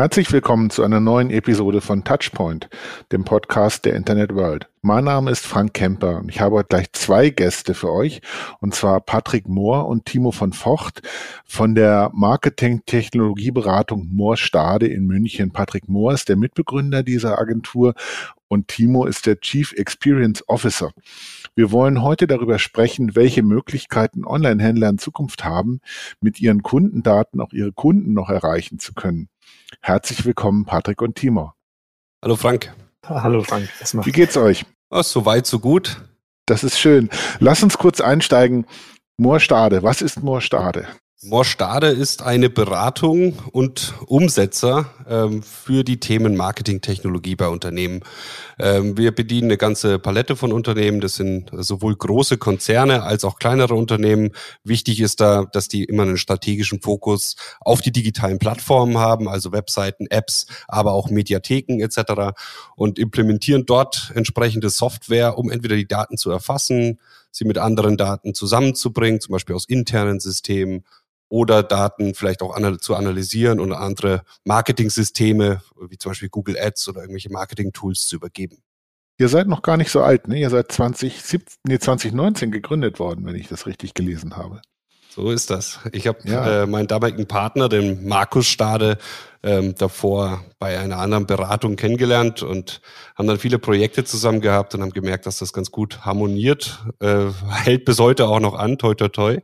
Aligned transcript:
Herzlich 0.00 0.32
willkommen 0.32 0.70
zu 0.70 0.82
einer 0.82 0.98
neuen 0.98 1.28
Episode 1.28 1.82
von 1.82 2.04
Touchpoint, 2.04 2.70
dem 3.12 3.26
Podcast 3.26 3.84
der 3.84 3.96
Internet 3.96 4.34
World. 4.34 4.66
Mein 4.80 5.04
Name 5.04 5.30
ist 5.30 5.44
Frank 5.44 5.74
Kemper 5.74 6.16
und 6.20 6.30
ich 6.30 6.40
habe 6.40 6.56
heute 6.56 6.68
gleich 6.68 6.90
zwei 6.92 7.28
Gäste 7.28 7.74
für 7.74 7.92
euch, 7.92 8.22
und 8.60 8.74
zwar 8.74 9.02
Patrick 9.02 9.46
Mohr 9.46 9.86
und 9.88 10.06
Timo 10.06 10.30
von 10.30 10.54
Vocht 10.54 11.02
von 11.44 11.74
der 11.74 12.10
Marketing-Technologieberatung 12.14 14.08
Mohr 14.10 14.38
Stade 14.38 14.86
in 14.86 15.06
München. 15.06 15.50
Patrick 15.50 15.86
Mohr 15.86 16.14
ist 16.14 16.30
der 16.30 16.36
Mitbegründer 16.36 17.02
dieser 17.02 17.38
Agentur 17.38 17.92
und 18.50 18.68
Timo 18.68 19.06
ist 19.06 19.26
der 19.26 19.40
Chief 19.40 19.72
Experience 19.72 20.44
Officer. 20.48 20.90
Wir 21.54 21.70
wollen 21.70 22.02
heute 22.02 22.26
darüber 22.26 22.58
sprechen, 22.58 23.14
welche 23.14 23.42
Möglichkeiten 23.42 24.24
Online-Händler 24.26 24.88
in 24.88 24.98
Zukunft 24.98 25.44
haben, 25.44 25.80
mit 26.20 26.40
ihren 26.40 26.62
Kundendaten 26.62 27.40
auch 27.40 27.52
ihre 27.52 27.72
Kunden 27.72 28.12
noch 28.12 28.28
erreichen 28.28 28.78
zu 28.80 28.92
können. 28.92 29.28
Herzlich 29.80 30.24
willkommen, 30.24 30.64
Patrick 30.64 31.00
und 31.00 31.14
Timo. 31.14 31.52
Hallo 32.22 32.36
Frank. 32.36 32.74
Hallo 33.04 33.42
Frank. 33.44 33.68
Wie 34.04 34.12
geht's 34.12 34.36
euch? 34.36 34.66
Oh, 34.90 35.02
so 35.02 35.24
weit, 35.24 35.46
so 35.46 35.60
gut. 35.60 36.02
Das 36.44 36.64
ist 36.64 36.78
schön. 36.78 37.08
Lass 37.38 37.62
uns 37.62 37.78
kurz 37.78 38.00
einsteigen. 38.00 38.66
Moorstade. 39.16 39.84
Was 39.84 40.02
ist 40.02 40.22
Moorstade? 40.22 40.88
Morstade 41.22 41.88
ist 41.88 42.22
eine 42.22 42.48
Beratung 42.48 43.38
und 43.52 43.92
Umsetzer 44.06 44.90
ähm, 45.06 45.42
für 45.42 45.84
die 45.84 46.00
Themen 46.00 46.34
Marketingtechnologie 46.34 47.36
bei 47.36 47.48
Unternehmen. 47.48 48.00
Ähm, 48.58 48.96
wir 48.96 49.14
bedienen 49.14 49.48
eine 49.48 49.58
ganze 49.58 49.98
Palette 49.98 50.34
von 50.34 50.50
Unternehmen. 50.50 51.02
Das 51.02 51.16
sind 51.16 51.50
sowohl 51.52 51.94
große 51.94 52.38
Konzerne 52.38 53.02
als 53.02 53.24
auch 53.24 53.38
kleinere 53.38 53.74
Unternehmen. 53.74 54.30
Wichtig 54.64 54.98
ist 55.00 55.20
da, 55.20 55.44
dass 55.44 55.68
die 55.68 55.84
immer 55.84 56.04
einen 56.04 56.16
strategischen 56.16 56.80
Fokus 56.80 57.36
auf 57.60 57.82
die 57.82 57.92
digitalen 57.92 58.38
Plattformen 58.38 58.96
haben, 58.96 59.28
also 59.28 59.52
Webseiten, 59.52 60.06
Apps, 60.06 60.46
aber 60.68 60.92
auch 60.92 61.10
Mediatheken 61.10 61.82
etc. 61.82 62.34
und 62.76 62.98
implementieren 62.98 63.66
dort 63.66 64.10
entsprechende 64.14 64.70
Software, 64.70 65.36
um 65.36 65.50
entweder 65.50 65.76
die 65.76 65.86
Daten 65.86 66.16
zu 66.16 66.30
erfassen, 66.30 66.98
sie 67.30 67.44
mit 67.44 67.58
anderen 67.58 67.96
Daten 67.96 68.34
zusammenzubringen, 68.34 69.20
zum 69.20 69.32
Beispiel 69.32 69.54
aus 69.54 69.66
internen 69.66 70.18
Systemen 70.18 70.84
oder 71.30 71.62
Daten 71.62 72.14
vielleicht 72.14 72.42
auch 72.42 72.54
zu 72.78 72.94
analysieren 72.94 73.60
und 73.60 73.72
andere 73.72 74.24
Marketing-Systeme, 74.44 75.62
wie 75.88 75.96
zum 75.96 76.10
Beispiel 76.10 76.28
Google 76.28 76.58
Ads 76.60 76.88
oder 76.88 77.00
irgendwelche 77.00 77.30
Marketing-Tools 77.30 78.06
zu 78.06 78.16
übergeben. 78.16 78.58
Ihr 79.18 79.28
seid 79.28 79.46
noch 79.46 79.62
gar 79.62 79.76
nicht 79.76 79.90
so 79.90 80.02
alt, 80.02 80.28
ne? 80.28 80.40
Ihr 80.40 80.50
seid 80.50 80.72
2017, 80.72 81.40
nee, 81.66 81.78
2019 81.78 82.50
gegründet 82.50 82.98
worden, 82.98 83.24
wenn 83.24 83.36
ich 83.36 83.48
das 83.48 83.66
richtig 83.66 83.94
gelesen 83.94 84.36
habe. 84.36 84.60
So 85.12 85.30
ist 85.32 85.50
das. 85.50 85.80
Ich 85.92 86.06
habe 86.06 86.18
ja. 86.24 86.62
äh, 86.62 86.66
meinen 86.66 86.86
damaligen 86.86 87.26
Partner, 87.26 87.68
den 87.68 88.06
Markus 88.06 88.46
Stade, 88.46 88.96
ähm, 89.42 89.74
davor 89.74 90.44
bei 90.58 90.78
einer 90.78 90.98
anderen 90.98 91.26
Beratung 91.26 91.74
kennengelernt 91.74 92.42
und 92.42 92.80
haben 93.16 93.26
dann 93.26 93.38
viele 93.38 93.58
Projekte 93.58 94.04
zusammen 94.04 94.40
gehabt 94.40 94.74
und 94.74 94.82
haben 94.82 94.92
gemerkt, 94.92 95.26
dass 95.26 95.38
das 95.38 95.52
ganz 95.52 95.70
gut 95.70 96.04
harmoniert, 96.04 96.84
äh, 97.00 97.26
hält 97.50 97.86
bis 97.86 97.98
heute 97.98 98.26
auch 98.28 98.40
noch 98.40 98.54
an, 98.54 98.78
toi 98.78 98.94
toi 98.94 99.08
toi. 99.08 99.38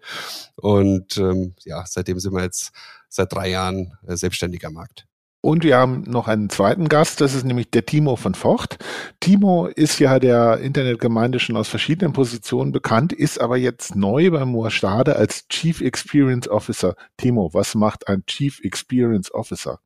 Und 0.55 1.17
ähm, 1.17 1.55
ja, 1.65 1.85
seitdem 1.85 2.21
sind 2.21 2.33
wir 2.33 2.43
jetzt 2.43 2.73
seit 3.09 3.33
drei 3.33 3.49
Jahren 3.49 3.99
äh, 4.07 4.17
selbstständiger 4.17 4.71
Markt. 4.71 5.07
Und 5.47 5.63
wir 5.63 5.77
haben 5.77 6.03
noch 6.09 6.27
einen 6.27 6.51
zweiten 6.51 6.89
Gast, 6.89 7.21
das 7.21 7.33
ist 7.33 7.45
nämlich 7.45 7.71
der 7.71 7.87
Timo 7.87 8.17
von 8.17 8.35
Vocht. 8.35 8.85
Timo 9.21 9.69
ist 9.69 10.01
ja 10.01 10.19
der 10.19 10.59
Internetgemeinde 10.59 11.39
schon 11.39 11.57
aus 11.57 11.69
verschiedenen 11.69 12.13
Positionen 12.13 12.73
bekannt, 12.73 13.13
ist 13.13 13.41
aber 13.41 13.57
jetzt 13.57 13.95
neu 13.95 14.33
bei 14.33 14.45
Moorstade 14.45 15.15
als 15.15 15.47
Chief 15.47 15.81
Experience 15.81 16.49
Officer. 16.49 16.97
Timo, 17.17 17.55
was 17.55 17.77
macht 17.77 18.09
ein 18.09 18.27
Chief 18.27 18.59
Experience 18.65 19.33
Officer? 19.33 19.79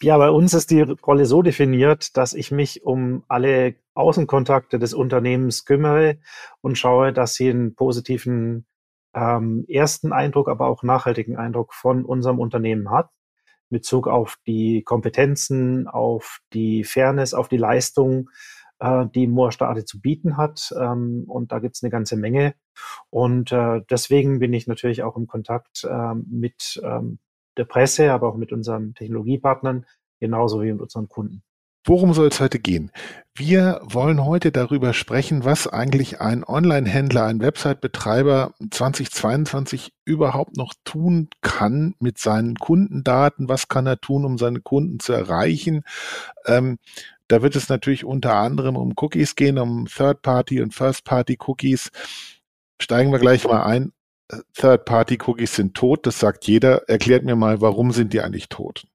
Ja, 0.00 0.16
bei 0.16 0.30
uns 0.30 0.54
ist 0.54 0.70
die 0.70 0.80
Rolle 0.80 1.26
so 1.26 1.42
definiert, 1.42 2.16
dass 2.16 2.32
ich 2.32 2.50
mich 2.50 2.84
um 2.84 3.22
alle 3.28 3.74
Außenkontakte 3.92 4.78
des 4.78 4.94
Unternehmens 4.94 5.66
kümmere 5.66 6.16
und 6.62 6.78
schaue, 6.78 7.12
dass 7.12 7.34
sie 7.34 7.50
einen 7.50 7.74
positiven 7.74 8.64
ähm, 9.14 9.66
ersten 9.68 10.14
Eindruck, 10.14 10.48
aber 10.48 10.68
auch 10.68 10.82
nachhaltigen 10.82 11.36
Eindruck 11.36 11.74
von 11.74 12.06
unserem 12.06 12.38
Unternehmen 12.38 12.90
hat. 12.90 13.10
Bezug 13.70 14.08
auf 14.08 14.36
die 14.46 14.82
Kompetenzen, 14.82 15.86
auf 15.86 16.40
die 16.52 16.84
Fairness, 16.84 17.34
auf 17.34 17.48
die 17.48 17.56
Leistung, 17.56 18.30
äh, 18.78 19.06
die 19.14 19.26
Moorstade 19.26 19.84
zu 19.84 20.00
bieten 20.00 20.36
hat. 20.36 20.72
Ähm, 20.78 21.24
und 21.26 21.52
da 21.52 21.58
gibt 21.58 21.76
es 21.76 21.82
eine 21.82 21.90
ganze 21.90 22.16
Menge. 22.16 22.54
Und 23.10 23.52
äh, 23.52 23.82
deswegen 23.90 24.38
bin 24.38 24.52
ich 24.52 24.66
natürlich 24.66 25.02
auch 25.02 25.16
im 25.16 25.26
Kontakt 25.26 25.84
äh, 25.84 26.14
mit 26.14 26.80
ähm, 26.84 27.18
der 27.56 27.64
Presse, 27.64 28.12
aber 28.12 28.28
auch 28.28 28.36
mit 28.36 28.52
unseren 28.52 28.94
Technologiepartnern, 28.94 29.84
genauso 30.20 30.62
wie 30.62 30.72
mit 30.72 30.80
unseren 30.80 31.08
Kunden. 31.08 31.42
Worum 31.88 32.12
soll 32.12 32.28
es 32.28 32.38
heute 32.38 32.58
gehen? 32.58 32.92
Wir 33.34 33.80
wollen 33.82 34.22
heute 34.22 34.52
darüber 34.52 34.92
sprechen, 34.92 35.46
was 35.46 35.66
eigentlich 35.66 36.20
ein 36.20 36.44
Online-Händler, 36.44 37.24
ein 37.24 37.40
Website-Betreiber 37.40 38.52
2022 38.70 39.94
überhaupt 40.04 40.58
noch 40.58 40.74
tun 40.84 41.30
kann 41.40 41.94
mit 41.98 42.18
seinen 42.18 42.56
Kundendaten. 42.56 43.48
Was 43.48 43.68
kann 43.68 43.86
er 43.86 44.02
tun, 44.02 44.26
um 44.26 44.36
seine 44.36 44.60
Kunden 44.60 45.00
zu 45.00 45.14
erreichen? 45.14 45.82
Ähm, 46.44 46.76
da 47.26 47.40
wird 47.40 47.56
es 47.56 47.70
natürlich 47.70 48.04
unter 48.04 48.34
anderem 48.34 48.76
um 48.76 48.92
Cookies 48.94 49.34
gehen, 49.34 49.56
um 49.56 49.86
Third-Party 49.86 50.60
und 50.60 50.74
First-Party-Cookies. 50.74 51.88
Steigen 52.82 53.12
wir 53.12 53.18
gleich 53.18 53.44
mal 53.44 53.62
ein. 53.62 53.94
Third-Party-Cookies 54.52 55.54
sind 55.54 55.72
tot, 55.72 56.06
das 56.06 56.20
sagt 56.20 56.46
jeder. 56.48 56.86
Erklärt 56.86 57.24
mir 57.24 57.34
mal, 57.34 57.62
warum 57.62 57.92
sind 57.92 58.12
die 58.12 58.20
eigentlich 58.20 58.50
tot? 58.50 58.86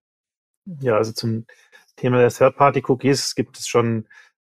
Ja, 0.80 0.96
also 0.98 1.12
zum 1.12 1.46
Thema 1.96 2.18
der 2.18 2.30
Third-Party-Cookies 2.30 3.36
gibt 3.36 3.58
es 3.60 3.68
schon 3.68 4.08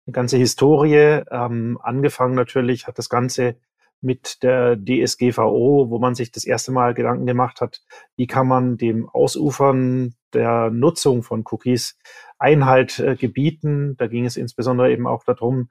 eine 0.05 0.13
ganze 0.13 0.37
Historie. 0.37 1.23
Ähm, 1.31 1.79
angefangen 1.81 2.35
natürlich 2.35 2.87
hat 2.87 2.97
das 2.97 3.09
Ganze 3.09 3.57
mit 4.01 4.43
der 4.43 4.77
DSGVO, 4.77 5.89
wo 5.89 5.99
man 5.99 6.15
sich 6.15 6.31
das 6.31 6.45
erste 6.45 6.71
Mal 6.71 6.93
Gedanken 6.93 7.25
gemacht 7.25 7.61
hat, 7.61 7.81
wie 8.15 8.27
kann 8.27 8.47
man 8.47 8.77
dem 8.77 9.09
Ausufern 9.09 10.15
der 10.33 10.69
Nutzung 10.69 11.23
von 11.23 11.43
Cookies 11.49 11.97
Einhalt 12.37 12.99
äh, 12.99 13.15
gebieten. 13.15 13.95
Da 13.97 14.07
ging 14.07 14.25
es 14.25 14.37
insbesondere 14.37 14.91
eben 14.91 15.07
auch 15.07 15.23
darum, 15.25 15.69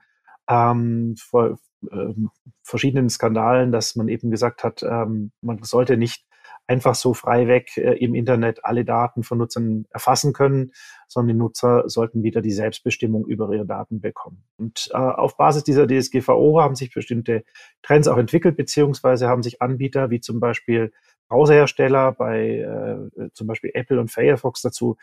ähm, 0.48 1.14
vor 1.18 1.58
äh, 1.90 2.14
verschiedenen 2.62 3.08
Skandalen, 3.08 3.72
dass 3.72 3.96
man 3.96 4.08
eben 4.08 4.30
gesagt 4.30 4.64
hat, 4.64 4.82
ähm, 4.82 5.32
man 5.40 5.62
sollte 5.62 5.96
nicht 5.96 6.27
einfach 6.68 6.94
so 6.94 7.14
frei 7.14 7.48
weg 7.48 7.76
äh, 7.76 7.94
im 7.94 8.14
Internet 8.14 8.64
alle 8.64 8.84
Daten 8.84 9.24
von 9.24 9.38
Nutzern 9.38 9.86
erfassen 9.90 10.32
können, 10.32 10.72
sondern 11.08 11.34
die 11.34 11.38
Nutzer 11.40 11.88
sollten 11.88 12.22
wieder 12.22 12.42
die 12.42 12.52
Selbstbestimmung 12.52 13.26
über 13.26 13.50
ihre 13.52 13.66
Daten 13.66 14.00
bekommen. 14.00 14.44
Und 14.58 14.90
äh, 14.92 14.96
auf 14.96 15.36
Basis 15.36 15.64
dieser 15.64 15.86
DSGVO 15.88 16.60
haben 16.60 16.76
sich 16.76 16.92
bestimmte 16.92 17.42
Trends 17.82 18.06
auch 18.06 18.18
entwickelt, 18.18 18.56
beziehungsweise 18.56 19.28
haben 19.28 19.42
sich 19.42 19.62
Anbieter 19.62 20.10
wie 20.10 20.20
zum 20.20 20.38
Beispiel 20.40 20.92
Browserhersteller 21.28 22.12
bei 22.12 22.58
äh, 22.58 23.30
zum 23.32 23.46
Beispiel 23.46 23.70
Apple 23.74 23.98
und 23.98 24.10
Firefox 24.10 24.60
dazu 24.62 24.96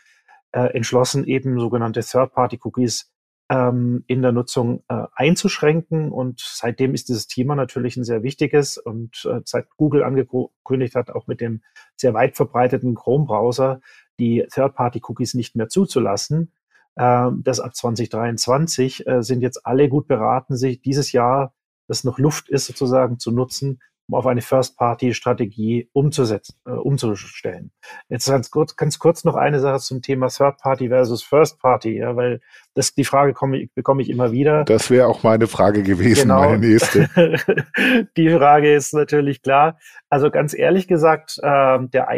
äh, 0.52 0.72
entschlossen, 0.74 1.24
eben 1.24 1.58
sogenannte 1.58 2.00
Third-Party-Cookies 2.00 3.12
ähm, 3.48 4.04
in 4.06 4.22
der 4.22 4.32
Nutzung 4.32 4.82
äh, 4.88 5.04
einzuschränken. 5.14 6.10
Und 6.10 6.40
seitdem 6.40 6.94
ist 6.94 7.08
dieses 7.08 7.26
Thema 7.26 7.54
natürlich 7.54 7.96
ein 7.96 8.04
sehr 8.04 8.22
wichtiges. 8.22 8.78
Und 8.78 9.24
äh, 9.30 9.40
seit 9.44 9.68
Google 9.76 10.02
angekündigt 10.02 10.94
hat, 10.94 11.10
auch 11.10 11.26
mit 11.26 11.40
dem 11.40 11.62
sehr 11.96 12.14
weit 12.14 12.36
verbreiteten 12.36 12.94
Chrome-Browser 12.94 13.80
die 14.18 14.46
Third-Party-Cookies 14.50 15.34
nicht 15.34 15.56
mehr 15.56 15.68
zuzulassen, 15.68 16.52
äh, 16.96 17.30
das 17.42 17.60
ab 17.60 17.76
2023 17.76 19.06
äh, 19.06 19.22
sind 19.22 19.42
jetzt 19.42 19.66
alle 19.66 19.88
gut 19.88 20.08
beraten, 20.08 20.56
sich 20.56 20.80
dieses 20.80 21.12
Jahr, 21.12 21.54
das 21.86 22.04
noch 22.04 22.18
Luft 22.18 22.48
ist, 22.48 22.66
sozusagen 22.66 23.18
zu 23.18 23.30
nutzen, 23.30 23.80
um 24.08 24.14
auf 24.14 24.26
eine 24.26 24.42
First-Party-Strategie 24.42 25.88
umzusetzen, 25.92 26.56
äh, 26.66 26.70
umzustellen. 26.70 27.72
Jetzt 28.08 28.28
ganz 28.28 28.50
kurz, 28.50 28.76
ganz 28.76 28.98
kurz 28.98 29.24
noch 29.24 29.34
eine 29.34 29.60
Sache 29.60 29.80
zum 29.80 30.02
Thema 30.02 30.28
Third-Party 30.28 30.88
versus 30.88 31.22
First-Party, 31.22 31.98
ja, 31.98 32.16
weil 32.16 32.40
das 32.74 32.94
die 32.94 33.04
Frage 33.04 33.32
komme, 33.32 33.68
bekomme 33.74 34.02
ich 34.02 34.10
immer 34.10 34.32
wieder. 34.32 34.64
Das 34.64 34.90
wäre 34.90 35.06
auch 35.06 35.22
meine 35.22 35.46
Frage 35.46 35.82
gewesen, 35.82 36.28
genau. 36.28 36.40
meine 36.40 36.58
nächste. 36.58 37.08
die 38.16 38.30
Frage 38.30 38.74
ist 38.74 38.94
natürlich 38.94 39.42
klar. 39.42 39.78
Also 40.08 40.30
ganz 40.30 40.54
ehrlich 40.54 40.86
gesagt, 40.86 41.38
äh, 41.42 41.78
der 41.88 42.08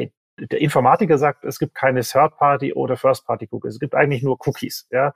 der 0.40 0.60
Informatiker 0.60 1.18
sagt, 1.18 1.44
es 1.44 1.58
gibt 1.58 1.74
keine 1.74 2.02
Third-Party 2.02 2.72
oder 2.72 2.96
First-Party-Cookies. 2.96 3.74
Es 3.74 3.80
gibt 3.80 3.94
eigentlich 3.94 4.22
nur 4.22 4.38
Cookies. 4.46 4.86
Ja. 4.90 5.12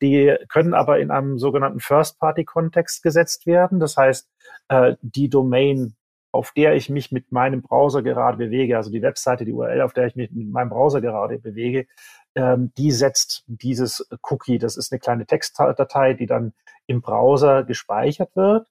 Die 0.00 0.34
können 0.48 0.74
aber 0.74 0.98
in 0.98 1.10
einem 1.10 1.38
sogenannten 1.38 1.80
First-Party-Kontext 1.80 3.02
gesetzt 3.02 3.46
werden. 3.46 3.80
Das 3.80 3.96
heißt, 3.96 4.30
äh, 4.68 4.94
die 5.02 5.28
Domain 5.28 5.94
auf 6.32 6.52
der 6.52 6.74
ich 6.74 6.88
mich 6.88 7.12
mit 7.12 7.30
meinem 7.30 7.62
Browser 7.62 8.02
gerade 8.02 8.38
bewege, 8.38 8.76
also 8.76 8.90
die 8.90 9.02
Webseite, 9.02 9.44
die 9.44 9.52
URL, 9.52 9.82
auf 9.82 9.92
der 9.92 10.06
ich 10.06 10.16
mich 10.16 10.30
mit 10.32 10.48
meinem 10.48 10.70
Browser 10.70 11.00
gerade 11.02 11.38
bewege, 11.38 11.86
ähm, 12.34 12.72
die 12.78 12.90
setzt 12.90 13.44
dieses 13.46 14.08
Cookie. 14.22 14.58
Das 14.58 14.76
ist 14.76 14.92
eine 14.92 14.98
kleine 14.98 15.26
Textdatei, 15.26 16.14
die 16.14 16.26
dann 16.26 16.54
im 16.86 17.02
Browser 17.02 17.64
gespeichert 17.64 18.34
wird 18.34 18.66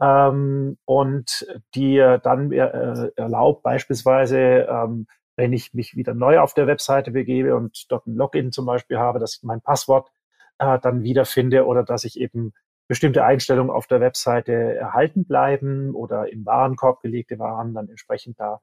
ähm, 0.00 0.78
und 0.84 1.46
die 1.74 1.96
dann 2.22 2.52
äh, 2.52 3.10
erlaubt 3.16 3.62
beispielsweise, 3.64 4.38
ähm, 4.38 5.06
wenn 5.36 5.52
ich 5.52 5.74
mich 5.74 5.96
wieder 5.96 6.14
neu 6.14 6.38
auf 6.38 6.54
der 6.54 6.66
Webseite 6.66 7.10
begebe 7.10 7.56
und 7.56 7.86
dort 7.90 8.06
ein 8.06 8.14
Login 8.14 8.52
zum 8.52 8.66
Beispiel 8.66 8.98
habe, 8.98 9.18
dass 9.18 9.36
ich 9.36 9.42
mein 9.42 9.60
Passwort 9.60 10.10
äh, 10.58 10.78
dann 10.78 11.02
wiederfinde 11.02 11.66
oder 11.66 11.82
dass 11.82 12.04
ich 12.04 12.20
eben 12.20 12.52
bestimmte 12.90 13.24
Einstellungen 13.24 13.70
auf 13.70 13.86
der 13.86 14.00
Webseite 14.00 14.74
erhalten 14.74 15.24
bleiben 15.24 15.94
oder 15.94 16.32
im 16.32 16.44
Warenkorb 16.44 17.02
gelegte 17.02 17.38
Waren 17.38 17.72
dann 17.72 17.88
entsprechend 17.88 18.40
da 18.40 18.60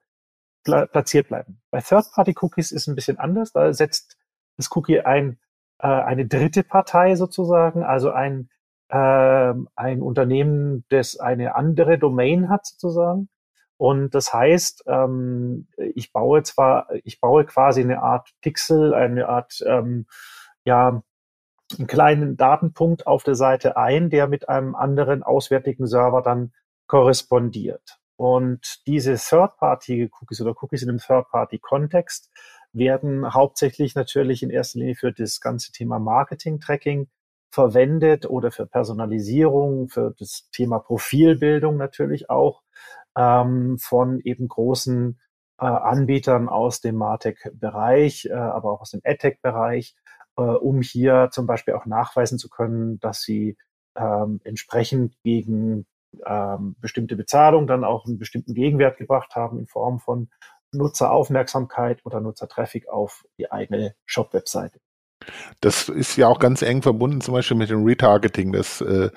platziert 0.65 1.29
bleiben. 1.29 1.61
Bei 1.71 1.79
Third-Party-Cookies 1.79 2.73
ist 2.73 2.87
ein 2.87 2.95
bisschen 2.95 3.19
anders. 3.19 3.53
Da 3.53 3.71
setzt 3.71 4.17
das 4.57 4.67
Cookie 4.75 4.99
ein, 4.99 5.39
äh, 5.79 5.87
eine 5.87 6.27
dritte 6.27 6.63
Partei 6.63 7.15
sozusagen, 7.15 7.83
also 7.83 8.11
ein, 8.11 8.49
äh, 8.89 9.53
ein 9.77 10.01
Unternehmen, 10.01 10.83
das 10.89 11.17
eine 11.17 11.55
andere 11.55 11.97
Domain 11.97 12.49
hat 12.49 12.65
sozusagen. 12.65 13.29
Und 13.77 14.13
das 14.13 14.33
heißt, 14.33 14.83
ähm, 14.87 15.69
ich 15.77 16.11
baue 16.11 16.43
zwar, 16.43 16.89
ich 17.05 17.21
baue 17.21 17.45
quasi 17.45 17.79
eine 17.79 18.03
Art 18.03 18.29
Pixel, 18.41 18.93
eine 18.93 19.29
Art, 19.29 19.63
ähm, 19.65 20.05
ja, 20.65 21.01
einen 21.77 21.87
kleinen 21.87 22.37
Datenpunkt 22.37 23.07
auf 23.07 23.23
der 23.23 23.35
Seite 23.35 23.77
ein, 23.77 24.09
der 24.09 24.27
mit 24.27 24.49
einem 24.49 24.75
anderen 24.75 25.23
auswärtigen 25.23 25.85
Server 25.85 26.21
dann 26.21 26.53
korrespondiert. 26.87 27.99
Und 28.15 28.81
diese 28.87 29.15
Third-Party-Cookies 29.15 30.41
oder 30.41 30.55
Cookies 30.61 30.81
in 30.83 30.89
einem 30.89 30.99
Third-Party-Kontext 30.99 32.31
werden 32.73 33.33
hauptsächlich 33.33 33.95
natürlich 33.95 34.43
in 34.43 34.49
erster 34.49 34.79
Linie 34.79 34.95
für 34.95 35.11
das 35.11 35.39
ganze 35.39 35.71
Thema 35.71 35.99
Marketing-Tracking 35.99 37.07
verwendet 37.51 38.29
oder 38.29 38.51
für 38.51 38.65
Personalisierung, 38.65 39.87
für 39.87 40.13
das 40.17 40.49
Thema 40.51 40.79
Profilbildung 40.79 41.77
natürlich 41.77 42.29
auch 42.29 42.61
ähm, 43.17 43.77
von 43.79 44.19
eben 44.19 44.47
großen 44.47 45.19
äh, 45.59 45.65
Anbietern 45.65 46.49
aus 46.49 46.81
dem 46.81 46.95
Martech-Bereich, 46.95 48.25
äh, 48.25 48.33
aber 48.33 48.71
auch 48.71 48.81
aus 48.81 48.91
dem 48.91 49.01
AdTech-Bereich, 49.03 49.95
äh, 50.37 50.41
um 50.41 50.81
hier 50.81 51.29
zum 51.31 51.47
Beispiel 51.47 51.73
auch 51.73 51.85
nachweisen 51.85 52.37
zu 52.39 52.49
können, 52.49 52.99
dass 52.99 53.21
sie 53.21 53.57
ähm, 53.95 54.39
entsprechend 54.43 55.15
gegen 55.23 55.85
ähm, 56.25 56.75
bestimmte 56.79 57.15
Bezahlung 57.15 57.67
dann 57.67 57.83
auch 57.83 58.05
einen 58.05 58.17
bestimmten 58.17 58.53
Gegenwert 58.53 58.97
gebracht 58.97 59.35
haben 59.35 59.59
in 59.59 59.67
Form 59.67 59.99
von 59.99 60.29
Nutzeraufmerksamkeit 60.71 62.05
oder 62.05 62.19
Nutzertraffic 62.19 62.89
auf 62.89 63.25
die 63.37 63.51
eigene 63.51 63.95
Shop-Webseite. 64.05 64.79
Das 65.61 65.89
ist 65.89 66.15
ja 66.17 66.27
auch 66.27 66.39
ganz 66.39 66.61
eng 66.61 66.81
verbunden, 66.81 67.21
zum 67.21 67.33
Beispiel 67.33 67.57
mit 67.57 67.69
dem 67.69 67.83
Retargeting. 67.83 68.51
Das 68.51 68.81
äh, 68.81 69.09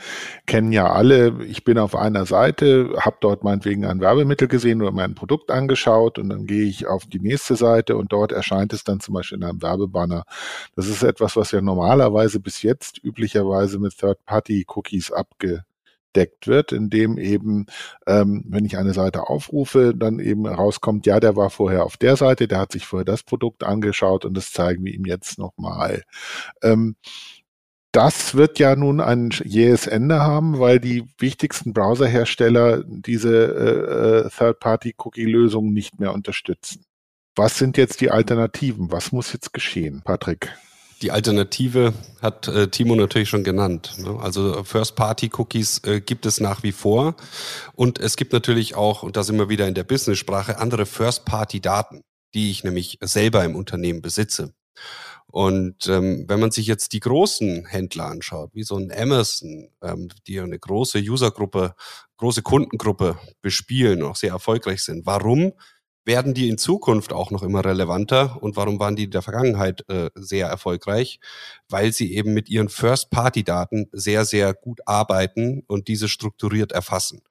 kennen 0.46 0.72
ja 0.72 0.90
alle. 0.90 1.44
Ich 1.44 1.64
bin 1.64 1.78
auf 1.78 1.94
einer 1.94 2.26
Seite, 2.26 2.94
habe 2.98 3.16
dort 3.20 3.44
meinetwegen 3.44 3.84
ein 3.84 4.00
Werbemittel 4.00 4.48
gesehen 4.48 4.80
oder 4.82 4.92
mein 4.92 5.14
Produkt 5.14 5.50
angeschaut 5.50 6.18
und 6.18 6.30
dann 6.30 6.46
gehe 6.46 6.64
ich 6.64 6.86
auf 6.86 7.06
die 7.06 7.20
nächste 7.20 7.56
Seite 7.56 7.96
und 7.96 8.12
dort 8.12 8.32
erscheint 8.32 8.72
es 8.72 8.84
dann 8.84 9.00
zum 9.00 9.14
Beispiel 9.14 9.38
in 9.38 9.44
einem 9.44 9.62
Werbebanner. 9.62 10.24
Das 10.76 10.88
ist 10.88 11.02
etwas, 11.02 11.36
was 11.36 11.52
ja 11.52 11.60
normalerweise 11.60 12.40
bis 12.40 12.62
jetzt 12.62 13.02
üblicherweise 13.04 13.78
mit 13.78 13.96
Third-Party-Cookies 13.98 15.12
abge 15.12 15.64
abgedeckt 16.10 16.46
wird, 16.46 16.72
indem 16.72 17.18
eben, 17.18 17.66
ähm, 18.06 18.44
wenn 18.48 18.64
ich 18.64 18.76
eine 18.76 18.92
Seite 18.92 19.28
aufrufe, 19.28 19.94
dann 19.94 20.18
eben 20.18 20.46
rauskommt, 20.46 21.06
ja, 21.06 21.20
der 21.20 21.36
war 21.36 21.50
vorher 21.50 21.84
auf 21.84 21.96
der 21.96 22.16
Seite, 22.16 22.48
der 22.48 22.58
hat 22.58 22.72
sich 22.72 22.86
vorher 22.86 23.04
das 23.04 23.22
Produkt 23.22 23.64
angeschaut 23.64 24.24
und 24.24 24.36
das 24.36 24.52
zeigen 24.52 24.84
wir 24.84 24.94
ihm 24.94 25.04
jetzt 25.04 25.38
nochmal. 25.38 26.02
Ähm, 26.62 26.96
das 27.92 28.34
wird 28.36 28.60
ja 28.60 28.76
nun 28.76 29.00
ein 29.00 29.30
jähes 29.44 29.88
Ende 29.88 30.20
haben, 30.20 30.60
weil 30.60 30.78
die 30.78 31.04
wichtigsten 31.18 31.72
Browserhersteller 31.72 32.84
diese 32.86 33.34
äh, 33.34 34.26
äh 34.26 34.30
Third-Party-Cookie-Lösung 34.30 35.72
nicht 35.72 35.98
mehr 35.98 36.14
unterstützen. 36.14 36.84
Was 37.34 37.58
sind 37.58 37.76
jetzt 37.76 38.00
die 38.00 38.10
Alternativen? 38.10 38.92
Was 38.92 39.10
muss 39.10 39.32
jetzt 39.32 39.52
geschehen, 39.52 40.02
Patrick? 40.04 40.52
Die 41.02 41.10
Alternative 41.10 41.94
hat 42.20 42.48
äh, 42.48 42.68
Timo 42.68 42.94
natürlich 42.94 43.30
schon 43.30 43.44
genannt. 43.44 43.94
Ne? 43.98 44.18
Also 44.20 44.64
First-Party-Cookies 44.64 45.82
äh, 45.84 46.00
gibt 46.00 46.26
es 46.26 46.40
nach 46.40 46.62
wie 46.62 46.72
vor. 46.72 47.16
Und 47.74 47.98
es 47.98 48.16
gibt 48.16 48.34
natürlich 48.34 48.74
auch, 48.74 49.02
und 49.02 49.16
da 49.16 49.22
sind 49.22 49.38
wir 49.38 49.48
wieder 49.48 49.66
in 49.66 49.74
der 49.74 49.84
Business-Sprache, 49.84 50.58
andere 50.58 50.84
First-Party-Daten, 50.84 52.02
die 52.34 52.50
ich 52.50 52.64
nämlich 52.64 52.98
selber 53.00 53.44
im 53.44 53.56
Unternehmen 53.56 54.02
besitze. 54.02 54.52
Und 55.26 55.86
ähm, 55.86 56.24
wenn 56.28 56.40
man 56.40 56.50
sich 56.50 56.66
jetzt 56.66 56.92
die 56.92 57.00
großen 57.00 57.64
Händler 57.64 58.06
anschaut, 58.06 58.50
wie 58.52 58.64
so 58.64 58.76
ein 58.76 58.92
Amazon, 58.92 59.68
ähm, 59.80 60.08
die 60.26 60.40
eine 60.40 60.58
große 60.58 60.98
Usergruppe, 60.98 61.74
große 62.16 62.42
Kundengruppe 62.42 63.16
bespielen, 63.40 64.02
auch 64.02 64.16
sehr 64.16 64.32
erfolgreich 64.32 64.82
sind, 64.82 65.06
warum 65.06 65.52
werden 66.04 66.34
die 66.34 66.48
in 66.48 66.58
Zukunft 66.58 67.12
auch 67.12 67.30
noch 67.30 67.42
immer 67.42 67.64
relevanter 67.64 68.42
und 68.42 68.56
warum 68.56 68.80
waren 68.80 68.96
die 68.96 69.04
in 69.04 69.10
der 69.10 69.22
Vergangenheit 69.22 69.84
äh, 69.88 70.10
sehr 70.14 70.48
erfolgreich? 70.48 71.20
Weil 71.68 71.92
sie 71.92 72.14
eben 72.14 72.32
mit 72.32 72.48
ihren 72.48 72.68
First-Party-Daten 72.68 73.88
sehr, 73.92 74.24
sehr 74.24 74.54
gut 74.54 74.80
arbeiten 74.86 75.62
und 75.66 75.88
diese 75.88 76.08
strukturiert 76.08 76.72
erfassen. 76.72 77.22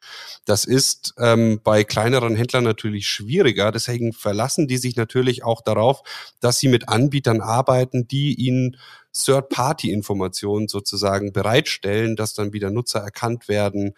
Das 0.45 0.65
ist 0.65 1.13
ähm, 1.17 1.59
bei 1.63 1.83
kleineren 1.83 2.35
Händlern 2.35 2.63
natürlich 2.63 3.07
schwieriger, 3.07 3.71
deswegen 3.71 4.13
verlassen 4.13 4.67
die 4.67 4.77
sich 4.77 4.95
natürlich 4.95 5.43
auch 5.43 5.61
darauf, 5.61 6.01
dass 6.39 6.59
sie 6.59 6.67
mit 6.67 6.89
Anbietern 6.89 7.41
arbeiten, 7.41 8.07
die 8.07 8.35
ihnen 8.35 8.77
Third-Party-Informationen 9.23 10.67
sozusagen 10.67 11.33
bereitstellen, 11.33 12.15
dass 12.15 12.33
dann 12.33 12.53
wieder 12.53 12.71
Nutzer 12.71 12.99
erkannt 12.99 13.47
werden, 13.47 13.93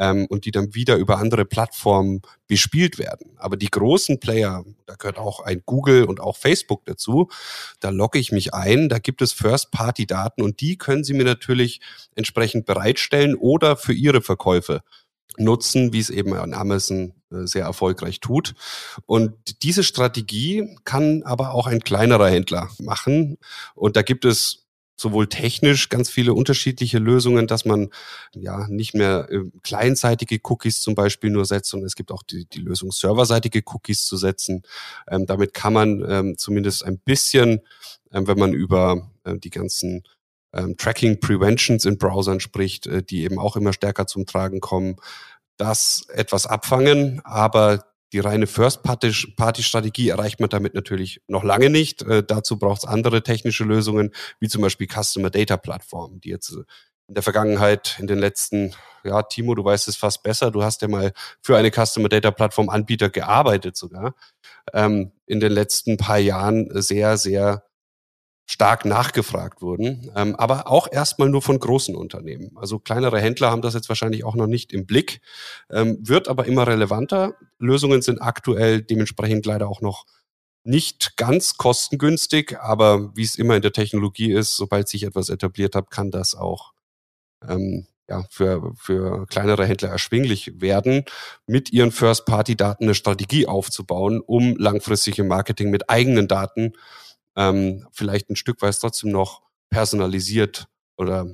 ähm, 0.00 0.26
und 0.26 0.46
die 0.46 0.50
dann 0.50 0.74
wieder 0.74 0.96
über 0.96 1.18
andere 1.18 1.44
Plattformen 1.44 2.22
bespielt 2.48 2.98
werden. 2.98 3.30
Aber 3.36 3.56
die 3.56 3.70
großen 3.70 4.18
Player, 4.18 4.64
da 4.86 4.94
gehört 4.94 5.18
auch 5.18 5.40
ein 5.40 5.62
Google 5.66 6.04
und 6.04 6.20
auch 6.20 6.36
Facebook 6.36 6.84
dazu, 6.86 7.28
da 7.80 7.90
logge 7.90 8.18
ich 8.18 8.32
mich 8.32 8.54
ein, 8.54 8.88
da 8.88 8.98
gibt 8.98 9.22
es 9.22 9.32
First-Party-Daten 9.32 10.42
und 10.42 10.60
die 10.60 10.78
können 10.78 11.04
Sie 11.04 11.12
mir 11.12 11.24
natürlich 11.24 11.80
entsprechend 12.16 12.64
bereitstellen 12.64 13.36
oder 13.36 13.76
für 13.76 13.92
Ihre 13.92 14.22
Verkäufe 14.22 14.82
nutzen, 15.36 15.92
wie 15.92 16.00
es 16.00 16.10
eben 16.10 16.32
an 16.34 16.54
Amazon 16.54 17.12
äh, 17.30 17.46
sehr 17.46 17.64
erfolgreich 17.64 18.20
tut. 18.20 18.54
Und 19.06 19.62
diese 19.62 19.84
Strategie 19.84 20.76
kann 20.84 21.22
aber 21.24 21.52
auch 21.54 21.66
ein 21.66 21.80
kleinerer 21.80 22.28
Händler 22.28 22.70
machen. 22.78 23.36
Und 23.74 23.96
da 23.96 24.02
gibt 24.02 24.24
es 24.24 24.59
sowohl 25.00 25.28
technisch 25.28 25.88
ganz 25.88 26.10
viele 26.10 26.34
unterschiedliche 26.34 26.98
Lösungen, 26.98 27.46
dass 27.46 27.64
man 27.64 27.88
ja 28.34 28.66
nicht 28.68 28.94
mehr 28.94 29.28
äh, 29.30 29.50
kleinseitige 29.62 30.38
Cookies 30.44 30.82
zum 30.82 30.94
Beispiel 30.94 31.30
nur 31.30 31.46
setzt, 31.46 31.70
sondern 31.70 31.86
es 31.86 31.96
gibt 31.96 32.12
auch 32.12 32.22
die, 32.22 32.44
die 32.44 32.60
Lösung, 32.60 32.92
serverseitige 32.92 33.62
Cookies 33.66 34.04
zu 34.04 34.18
setzen. 34.18 34.62
Ähm, 35.08 35.24
damit 35.24 35.54
kann 35.54 35.72
man 35.72 36.04
ähm, 36.06 36.38
zumindest 36.38 36.84
ein 36.84 36.98
bisschen, 36.98 37.60
ähm, 38.12 38.26
wenn 38.26 38.38
man 38.38 38.52
über 38.52 39.10
äh, 39.24 39.38
die 39.38 39.50
ganzen 39.50 40.04
ähm, 40.52 40.76
Tracking 40.76 41.18
Preventions 41.18 41.86
in 41.86 41.96
Browsern 41.96 42.40
spricht, 42.40 42.86
äh, 42.86 43.02
die 43.02 43.22
eben 43.22 43.38
auch 43.38 43.56
immer 43.56 43.72
stärker 43.72 44.06
zum 44.06 44.26
Tragen 44.26 44.60
kommen, 44.60 44.96
das 45.56 46.04
etwas 46.08 46.46
abfangen, 46.46 47.20
aber 47.24 47.89
die 48.12 48.18
reine 48.18 48.46
First-Party-Strategie 48.46 50.08
erreicht 50.08 50.40
man 50.40 50.48
damit 50.48 50.74
natürlich 50.74 51.22
noch 51.28 51.44
lange 51.44 51.70
nicht. 51.70 52.02
Äh, 52.02 52.22
dazu 52.24 52.58
braucht 52.58 52.82
es 52.82 52.88
andere 52.88 53.22
technische 53.22 53.64
Lösungen, 53.64 54.12
wie 54.40 54.48
zum 54.48 54.62
Beispiel 54.62 54.88
Customer 54.88 55.30
Data 55.30 55.56
Plattformen, 55.56 56.20
die 56.20 56.30
jetzt 56.30 56.52
äh, 56.52 56.64
in 57.08 57.14
der 57.14 57.22
Vergangenheit, 57.22 57.96
in 57.98 58.06
den 58.06 58.18
letzten, 58.18 58.72
ja, 59.02 59.22
Timo, 59.22 59.54
du 59.54 59.64
weißt 59.64 59.88
es 59.88 59.96
fast 59.96 60.22
besser, 60.22 60.52
du 60.52 60.62
hast 60.62 60.80
ja 60.82 60.88
mal 60.88 61.12
für 61.42 61.56
eine 61.56 61.70
Customer 61.72 62.08
Data 62.08 62.30
Plattform 62.30 62.68
Anbieter 62.68 63.10
gearbeitet 63.10 63.76
sogar, 63.76 64.14
ähm, 64.72 65.10
in 65.26 65.40
den 65.40 65.50
letzten 65.50 65.96
paar 65.96 66.18
Jahren 66.18 66.68
sehr, 66.80 67.16
sehr 67.16 67.64
stark 68.50 68.84
nachgefragt 68.84 69.62
wurden, 69.62 70.10
ähm, 70.16 70.34
aber 70.34 70.66
auch 70.66 70.90
erstmal 70.90 71.28
nur 71.28 71.40
von 71.40 71.60
großen 71.60 71.94
Unternehmen. 71.94 72.50
Also 72.56 72.80
kleinere 72.80 73.20
Händler 73.20 73.48
haben 73.48 73.62
das 73.62 73.74
jetzt 73.74 73.88
wahrscheinlich 73.88 74.24
auch 74.24 74.34
noch 74.34 74.48
nicht 74.48 74.72
im 74.72 74.86
Blick, 74.86 75.20
ähm, 75.70 75.98
wird 76.00 76.26
aber 76.26 76.46
immer 76.46 76.66
relevanter. 76.66 77.36
Lösungen 77.60 78.02
sind 78.02 78.20
aktuell 78.20 78.82
dementsprechend 78.82 79.46
leider 79.46 79.68
auch 79.68 79.80
noch 79.82 80.04
nicht 80.64 81.16
ganz 81.16 81.58
kostengünstig, 81.58 82.58
aber 82.60 83.14
wie 83.14 83.22
es 83.22 83.36
immer 83.36 83.54
in 83.54 83.62
der 83.62 83.72
Technologie 83.72 84.32
ist, 84.32 84.56
sobald 84.56 84.88
sich 84.88 85.04
etwas 85.04 85.28
etabliert 85.28 85.76
hat, 85.76 85.92
kann 85.92 86.10
das 86.10 86.34
auch 86.34 86.72
ähm, 87.48 87.86
ja, 88.08 88.24
für, 88.30 88.72
für 88.74 89.26
kleinere 89.26 89.64
Händler 89.64 89.90
erschwinglich 89.90 90.60
werden, 90.60 91.04
mit 91.46 91.72
ihren 91.72 91.92
First-Party-Daten 91.92 92.82
eine 92.82 92.96
Strategie 92.96 93.46
aufzubauen, 93.46 94.20
um 94.20 94.56
langfristig 94.56 95.20
im 95.20 95.28
Marketing 95.28 95.70
mit 95.70 95.88
eigenen 95.88 96.26
Daten 96.26 96.72
ähm, 97.36 97.86
vielleicht 97.92 98.30
ein 98.30 98.36
Stück 98.36 98.62
weit 98.62 98.78
trotzdem 98.80 99.10
noch 99.10 99.42
personalisiert 99.70 100.66
oder 100.96 101.26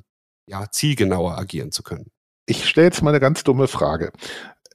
ja, 0.47 0.71
zielgenauer 0.71 1.37
agieren 1.38 1.73
zu 1.73 1.83
können. 1.83 2.11
Ich 2.47 2.69
stelle 2.69 2.87
jetzt 2.87 3.03
mal 3.03 3.11
eine 3.11 3.21
ganz 3.21 3.43
dumme 3.45 3.67
Frage. 3.69 4.12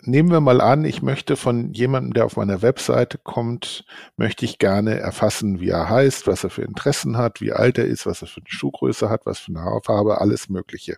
nehmen 0.02 0.32
wir 0.32 0.42
mal 0.42 0.62
an, 0.62 0.84
ich 0.84 1.02
möchte 1.02 1.38
von 1.38 1.74
jemandem, 1.74 2.14
der 2.14 2.26
auf 2.26 2.36
meiner 2.36 2.62
Webseite 2.62 3.18
kommt, 3.20 3.86
möchte 4.18 4.46
ich 4.46 4.58
gerne 4.60 5.00
erfassen, 5.00 5.60
wie 5.60 5.70
er 5.70 5.90
heißt, 5.90 6.28
was 6.28 6.44
er 6.44 6.50
für 6.50 6.64
Interessen 6.64 7.18
hat, 7.18 7.40
wie 7.40 7.54
alt 7.54 7.78
er 7.78 7.86
ist, 7.86 8.06
was 8.06 8.22
er 8.22 8.28
für 8.28 8.42
eine 8.42 8.50
Schuhgröße 8.50 9.10
hat, 9.10 9.26
was 9.26 9.40
für 9.40 9.52
eine 9.52 9.62
Haarfarbe, 9.62 10.20
alles 10.20 10.50
Mögliche. 10.50 10.98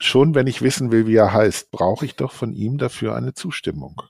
Schon 0.00 0.34
wenn 0.34 0.46
ich 0.46 0.62
wissen 0.62 0.92
will, 0.92 1.06
wie 1.06 1.16
er 1.16 1.32
heißt, 1.32 1.70
brauche 1.70 2.04
ich 2.04 2.14
doch 2.14 2.32
von 2.32 2.52
ihm 2.52 2.78
dafür 2.78 3.16
eine 3.16 3.34
Zustimmung. 3.34 4.02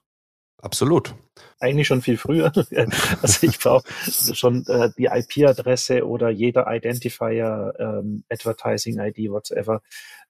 Absolut. 0.61 1.15
Eigentlich 1.61 1.87
schon 1.87 2.03
viel 2.03 2.19
früher. 2.19 2.53
also 3.23 3.47
ich 3.47 3.59
brauche 3.59 3.85
schon 4.35 4.67
äh, 4.67 4.91
die 4.99 5.05
IP-Adresse 5.05 6.07
oder 6.07 6.31
jeder 6.31 6.67
Identifier, 6.69 7.75
ähm, 7.79 8.25
Advertising 8.29 8.99
ID, 8.99 9.31
whatsoever, 9.31 9.83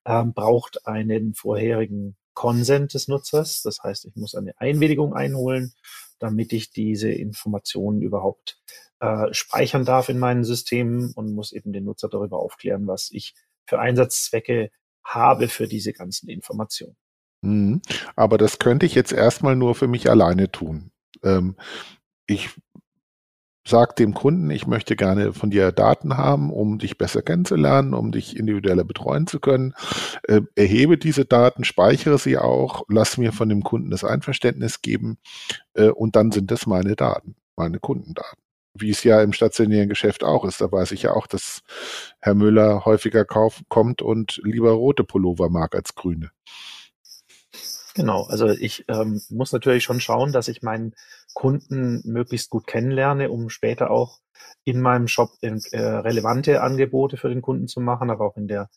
ähm, 0.04 0.34
braucht 0.34 0.86
einen 0.86 1.34
vorherigen 1.34 2.16
Consent 2.34 2.92
des 2.92 3.08
Nutzers. 3.08 3.62
Das 3.62 3.82
heißt, 3.82 4.04
ich 4.04 4.16
muss 4.16 4.34
eine 4.34 4.52
Einwilligung 4.60 5.14
einholen, 5.14 5.72
damit 6.18 6.52
ich 6.52 6.72
diese 6.72 7.10
Informationen 7.10 8.02
überhaupt 8.02 8.60
äh, 9.00 9.32
speichern 9.32 9.86
darf 9.86 10.10
in 10.10 10.18
meinen 10.18 10.44
Systemen 10.44 11.12
und 11.14 11.32
muss 11.32 11.52
eben 11.52 11.72
den 11.72 11.84
Nutzer 11.84 12.08
darüber 12.08 12.38
aufklären, 12.38 12.86
was 12.86 13.10
ich 13.10 13.34
für 13.66 13.78
Einsatzzwecke 13.78 14.70
habe 15.04 15.48
für 15.48 15.68
diese 15.68 15.94
ganzen 15.94 16.28
Informationen. 16.28 16.96
Mhm. 17.42 17.80
Aber 18.16 18.38
das 18.38 18.58
könnte 18.58 18.86
ich 18.86 18.94
jetzt 18.94 19.12
erstmal 19.12 19.56
nur 19.56 19.74
für 19.74 19.88
mich 19.88 20.10
alleine 20.10 20.50
tun. 20.50 20.90
Ähm, 21.22 21.56
ich 22.26 22.50
sag 23.66 23.96
dem 23.96 24.14
Kunden, 24.14 24.50
ich 24.50 24.66
möchte 24.66 24.96
gerne 24.96 25.32
von 25.34 25.50
dir 25.50 25.72
Daten 25.72 26.16
haben, 26.16 26.50
um 26.50 26.78
dich 26.78 26.96
besser 26.96 27.22
kennenzulernen, 27.22 27.92
um 27.94 28.12
dich 28.12 28.36
individueller 28.36 28.84
betreuen 28.84 29.26
zu 29.26 29.40
können. 29.40 29.74
Äh, 30.26 30.40
erhebe 30.56 30.96
diese 30.98 31.26
Daten, 31.26 31.64
speichere 31.64 32.18
sie 32.18 32.38
auch, 32.38 32.84
lass 32.88 33.18
mir 33.18 33.32
von 33.32 33.48
dem 33.48 33.62
Kunden 33.62 33.90
das 33.90 34.04
Einverständnis 34.04 34.80
geben 34.82 35.18
äh, 35.74 35.88
und 35.90 36.16
dann 36.16 36.32
sind 36.32 36.50
das 36.50 36.66
meine 36.66 36.96
Daten, 36.96 37.36
meine 37.56 37.78
Kundendaten. 37.78 38.40
Wie 38.74 38.90
es 38.90 39.04
ja 39.04 39.22
im 39.22 39.32
stationären 39.32 39.88
Geschäft 39.88 40.24
auch 40.24 40.44
ist. 40.44 40.60
Da 40.60 40.70
weiß 40.72 40.92
ich 40.92 41.02
ja 41.02 41.12
auch, 41.12 41.26
dass 41.26 41.62
Herr 42.20 42.34
Müller 42.34 42.84
häufiger 42.86 43.24
kauf, 43.24 43.62
kommt 43.68 44.02
und 44.02 44.40
lieber 44.44 44.70
rote 44.72 45.04
Pullover 45.04 45.50
mag 45.50 45.74
als 45.74 45.94
grüne. 45.94 46.30
Genau, 47.98 48.22
also 48.28 48.46
ich 48.46 48.84
ähm, 48.86 49.20
muss 49.28 49.52
natürlich 49.52 49.82
schon 49.82 50.00
schauen, 50.00 50.30
dass 50.30 50.46
ich 50.46 50.62
meinen 50.62 50.94
Kunden 51.34 52.00
möglichst 52.04 52.48
gut 52.48 52.68
kennenlerne, 52.68 53.28
um 53.28 53.48
später 53.50 53.90
auch 53.90 54.20
in 54.62 54.80
meinem 54.80 55.08
Shop 55.08 55.30
in, 55.40 55.60
äh, 55.72 55.80
relevante 55.80 56.62
Angebote 56.62 57.16
für 57.16 57.28
den 57.28 57.42
Kunden 57.42 57.66
zu 57.66 57.80
machen, 57.80 58.10
aber 58.10 58.24
auch 58.24 58.36
in 58.36 58.46
der 58.46 58.68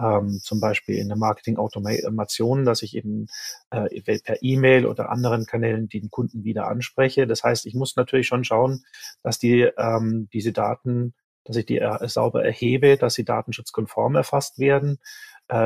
ähm, 0.00 0.40
zum 0.42 0.58
Beispiel 0.58 0.96
in 0.96 1.08
der 1.08 1.18
Marketing-Automation, 1.18 2.64
dass 2.64 2.80
ich 2.80 2.96
eben 2.96 3.26
äh, 3.72 4.00
per 4.20 4.42
E-Mail 4.42 4.86
oder 4.86 5.10
anderen 5.10 5.44
Kanälen 5.44 5.90
den 5.90 6.08
Kunden 6.08 6.42
wieder 6.42 6.66
anspreche. 6.66 7.26
Das 7.26 7.42
heißt, 7.44 7.66
ich 7.66 7.74
muss 7.74 7.94
natürlich 7.96 8.26
schon 8.26 8.42
schauen, 8.42 8.84
dass 9.22 9.38
die 9.38 9.68
ähm, 9.76 10.30
diese 10.32 10.52
Daten, 10.52 11.12
dass 11.44 11.56
ich 11.56 11.66
die 11.66 11.76
äh, 11.76 12.08
sauber 12.08 12.42
erhebe, 12.42 12.96
dass 12.96 13.12
sie 13.12 13.24
datenschutzkonform 13.26 14.16
erfasst 14.16 14.58
werden 14.58 14.98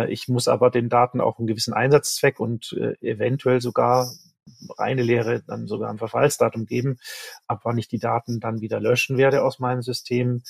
ich 0.09 0.29
muss 0.29 0.49
aber 0.49 0.71
den 0.71 0.89
Daten 0.89 1.21
auch 1.21 1.39
einen 1.39 1.47
gewissen 1.47 1.75
Einsatzzweck 1.75 2.41
und 2.41 2.73
äh, 2.79 2.95
eventuell 3.01 3.61
sogar 3.61 4.11
reine 4.79 5.03
Lehre 5.03 5.43
dann 5.47 5.67
sogar 5.67 5.91
ein 5.91 5.99
Verfallsdatum 5.99 6.67
geben, 6.67 6.99
ab 7.47 7.61
wann 7.65 7.79
ich 7.79 7.89
die 7.89 7.99
Daten 7.99 8.41
dann 8.41 8.61
wieder 8.61 8.81
löschen 8.81 9.17
werde 9.17 9.43
aus 9.43 9.59
meinem 9.59 9.83
System. 9.83 10.43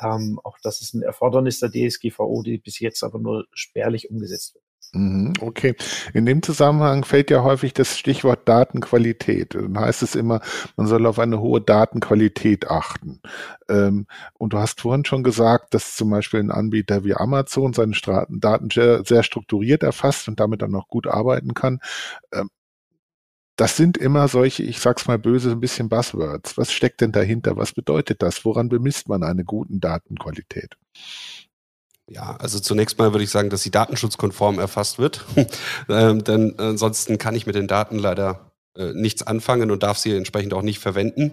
Ähm, 0.00 0.40
auch 0.44 0.58
das 0.62 0.80
ist 0.80 0.94
ein 0.94 1.02
Erfordernis 1.02 1.60
der 1.60 1.70
DSGVO, 1.70 2.42
die 2.42 2.58
bis 2.58 2.78
jetzt 2.78 3.02
aber 3.02 3.18
nur 3.18 3.46
spärlich 3.52 4.10
umgesetzt 4.10 4.54
wird. 4.54 4.64
Mhm, 4.92 5.34
okay. 5.40 5.74
In 6.14 6.26
dem 6.26 6.42
Zusammenhang 6.42 7.04
fällt 7.04 7.30
ja 7.30 7.44
häufig 7.44 7.72
das 7.74 7.96
Stichwort 7.96 8.48
Datenqualität. 8.48 9.54
Dann 9.54 9.78
heißt 9.78 10.02
es 10.02 10.16
immer, 10.16 10.40
man 10.76 10.88
soll 10.88 11.06
auf 11.06 11.20
eine 11.20 11.40
hohe 11.40 11.60
Datenqualität 11.60 12.68
achten. 12.68 13.20
Ähm, 13.68 14.06
und 14.38 14.52
du 14.52 14.58
hast 14.58 14.80
vorhin 14.80 15.04
schon 15.04 15.22
gesagt, 15.22 15.74
dass 15.74 15.94
zum 15.94 16.10
Beispiel 16.10 16.40
ein 16.40 16.50
Anbieter 16.50 17.04
wie 17.04 17.14
Amazon 17.14 17.72
seine 17.72 17.92
Daten 18.30 18.70
sehr, 18.70 19.22
strukturiert 19.22 19.84
erfasst 19.84 20.26
und 20.28 20.40
damit 20.40 20.62
dann 20.62 20.74
auch 20.74 20.88
gut 20.88 21.06
arbeiten 21.06 21.54
kann. 21.54 21.78
Ähm, 22.32 22.50
das 23.56 23.76
sind 23.76 23.96
immer 23.98 24.26
solche, 24.28 24.62
ich 24.64 24.80
sag's 24.80 25.06
mal 25.06 25.18
böse, 25.18 25.50
ein 25.52 25.60
bisschen 25.60 25.88
Buzzwords. 25.88 26.56
Was 26.58 26.72
steckt 26.72 27.00
denn 27.00 27.12
dahinter? 27.12 27.56
Was 27.56 27.72
bedeutet 27.72 28.22
das? 28.22 28.44
Woran 28.44 28.68
bemisst 28.68 29.08
man 29.08 29.22
eine 29.22 29.44
gute 29.44 29.78
Datenqualität? 29.78 30.76
Ja, 32.10 32.34
also 32.40 32.58
zunächst 32.58 32.98
mal 32.98 33.12
würde 33.12 33.22
ich 33.22 33.30
sagen, 33.30 33.50
dass 33.50 33.62
sie 33.62 33.70
datenschutzkonform 33.70 34.58
erfasst 34.58 34.98
wird. 34.98 35.24
ähm, 35.88 36.24
denn 36.24 36.58
ansonsten 36.58 37.18
kann 37.18 37.36
ich 37.36 37.46
mit 37.46 37.54
den 37.54 37.68
Daten 37.68 38.00
leider 38.00 38.50
äh, 38.76 38.92
nichts 38.94 39.22
anfangen 39.22 39.70
und 39.70 39.84
darf 39.84 39.96
sie 39.96 40.16
entsprechend 40.16 40.52
auch 40.52 40.62
nicht 40.62 40.80
verwenden, 40.80 41.32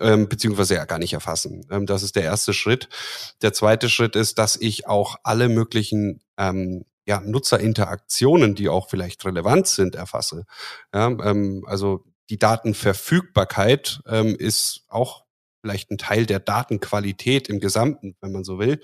ähm, 0.00 0.26
beziehungsweise 0.26 0.74
ja 0.74 0.86
gar 0.86 0.98
nicht 0.98 1.12
erfassen. 1.12 1.66
Ähm, 1.70 1.84
das 1.84 2.02
ist 2.02 2.16
der 2.16 2.22
erste 2.22 2.54
Schritt. 2.54 2.88
Der 3.42 3.52
zweite 3.52 3.90
Schritt 3.90 4.16
ist, 4.16 4.38
dass 4.38 4.56
ich 4.56 4.86
auch 4.86 5.16
alle 5.22 5.50
möglichen 5.50 6.22
ähm, 6.38 6.86
ja, 7.04 7.20
Nutzerinteraktionen, 7.20 8.54
die 8.54 8.70
auch 8.70 8.88
vielleicht 8.88 9.22
relevant 9.26 9.66
sind, 9.66 9.94
erfasse. 9.96 10.44
Ja, 10.94 11.08
ähm, 11.08 11.62
also 11.66 12.04
die 12.30 12.38
Datenverfügbarkeit 12.38 14.00
ähm, 14.06 14.34
ist 14.34 14.86
auch 14.88 15.24
vielleicht 15.60 15.90
ein 15.90 15.98
Teil 15.98 16.26
der 16.26 16.40
Datenqualität 16.40 17.48
im 17.48 17.60
Gesamten, 17.60 18.16
wenn 18.20 18.32
man 18.32 18.44
so 18.44 18.58
will. 18.58 18.80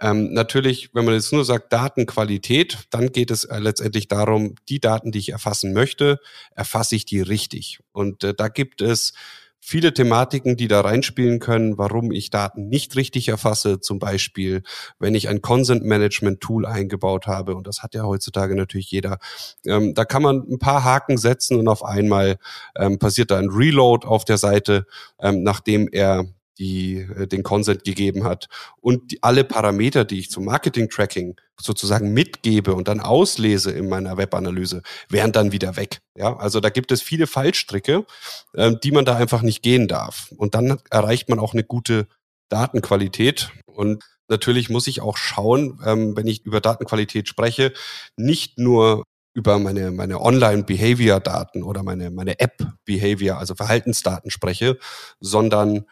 Ähm, 0.00 0.32
natürlich, 0.32 0.90
wenn 0.94 1.04
man 1.04 1.14
jetzt 1.14 1.32
nur 1.32 1.44
sagt 1.44 1.72
Datenqualität, 1.72 2.86
dann 2.90 3.10
geht 3.12 3.30
es 3.30 3.44
äh, 3.44 3.58
letztendlich 3.58 4.08
darum, 4.08 4.54
die 4.68 4.80
Daten, 4.80 5.12
die 5.12 5.18
ich 5.18 5.30
erfassen 5.30 5.72
möchte, 5.72 6.20
erfasse 6.54 6.96
ich 6.96 7.04
die 7.04 7.20
richtig. 7.20 7.80
Und 7.92 8.24
äh, 8.24 8.34
da 8.34 8.48
gibt 8.48 8.80
es 8.80 9.12
viele 9.60 9.92
Thematiken, 9.92 10.56
die 10.56 10.68
da 10.68 10.80
reinspielen 10.80 11.40
können, 11.40 11.78
warum 11.78 12.12
ich 12.12 12.30
Daten 12.30 12.68
nicht 12.68 12.96
richtig 12.96 13.28
erfasse. 13.28 13.80
Zum 13.80 13.98
Beispiel, 13.98 14.62
wenn 14.98 15.14
ich 15.14 15.28
ein 15.28 15.42
Consent 15.42 15.84
Management 15.84 16.40
Tool 16.40 16.64
eingebaut 16.64 17.26
habe, 17.26 17.54
und 17.54 17.66
das 17.66 17.82
hat 17.82 17.94
ja 17.94 18.04
heutzutage 18.04 18.54
natürlich 18.54 18.90
jeder, 18.90 19.18
ähm, 19.66 19.94
da 19.94 20.04
kann 20.04 20.22
man 20.22 20.44
ein 20.48 20.58
paar 20.58 20.84
Haken 20.84 21.18
setzen 21.18 21.58
und 21.58 21.68
auf 21.68 21.84
einmal 21.84 22.38
ähm, 22.76 22.98
passiert 22.98 23.30
da 23.30 23.38
ein 23.38 23.50
Reload 23.50 24.06
auf 24.06 24.24
der 24.24 24.38
Seite, 24.38 24.86
ähm, 25.20 25.42
nachdem 25.42 25.88
er 25.90 26.26
die 26.58 26.98
äh, 26.98 27.26
den 27.26 27.42
Consent 27.42 27.84
gegeben 27.84 28.24
hat 28.24 28.48
und 28.80 29.12
die, 29.12 29.22
alle 29.22 29.44
Parameter, 29.44 30.04
die 30.04 30.18
ich 30.18 30.30
zum 30.30 30.44
Marketing-Tracking 30.44 31.36
sozusagen 31.60 32.12
mitgebe 32.12 32.74
und 32.74 32.88
dann 32.88 33.00
auslese 33.00 33.70
in 33.70 33.88
meiner 33.88 34.16
Webanalyse, 34.16 34.82
wären 35.08 35.32
dann 35.32 35.52
wieder 35.52 35.76
weg. 35.76 35.98
Ja, 36.16 36.36
also 36.36 36.60
da 36.60 36.70
gibt 36.70 36.92
es 36.92 37.02
viele 37.02 37.26
Fallstricke, 37.26 38.06
äh, 38.54 38.74
die 38.82 38.92
man 38.92 39.04
da 39.04 39.16
einfach 39.16 39.42
nicht 39.42 39.62
gehen 39.62 39.88
darf. 39.88 40.32
Und 40.36 40.54
dann 40.54 40.78
erreicht 40.90 41.28
man 41.28 41.38
auch 41.38 41.52
eine 41.52 41.64
gute 41.64 42.06
Datenqualität 42.48 43.50
und 43.66 44.04
Natürlich 44.30 44.68
muss 44.68 44.86
ich 44.86 45.00
auch 45.00 45.16
schauen, 45.16 45.80
ähm, 45.84 46.14
wenn 46.14 46.26
ich 46.26 46.44
über 46.44 46.60
Datenqualität 46.60 47.28
spreche, 47.28 47.72
nicht 48.16 48.58
nur 48.58 49.04
über 49.38 49.58
meine, 49.58 49.90
meine 49.90 50.20
Online-Behavior-Daten 50.20 51.62
oder 51.62 51.82
meine, 51.82 52.10
meine 52.10 52.40
App-Behavior, 52.40 53.38
also 53.38 53.54
Verhaltensdaten 53.54 54.30
spreche, 54.30 54.78
sondern 55.20 55.84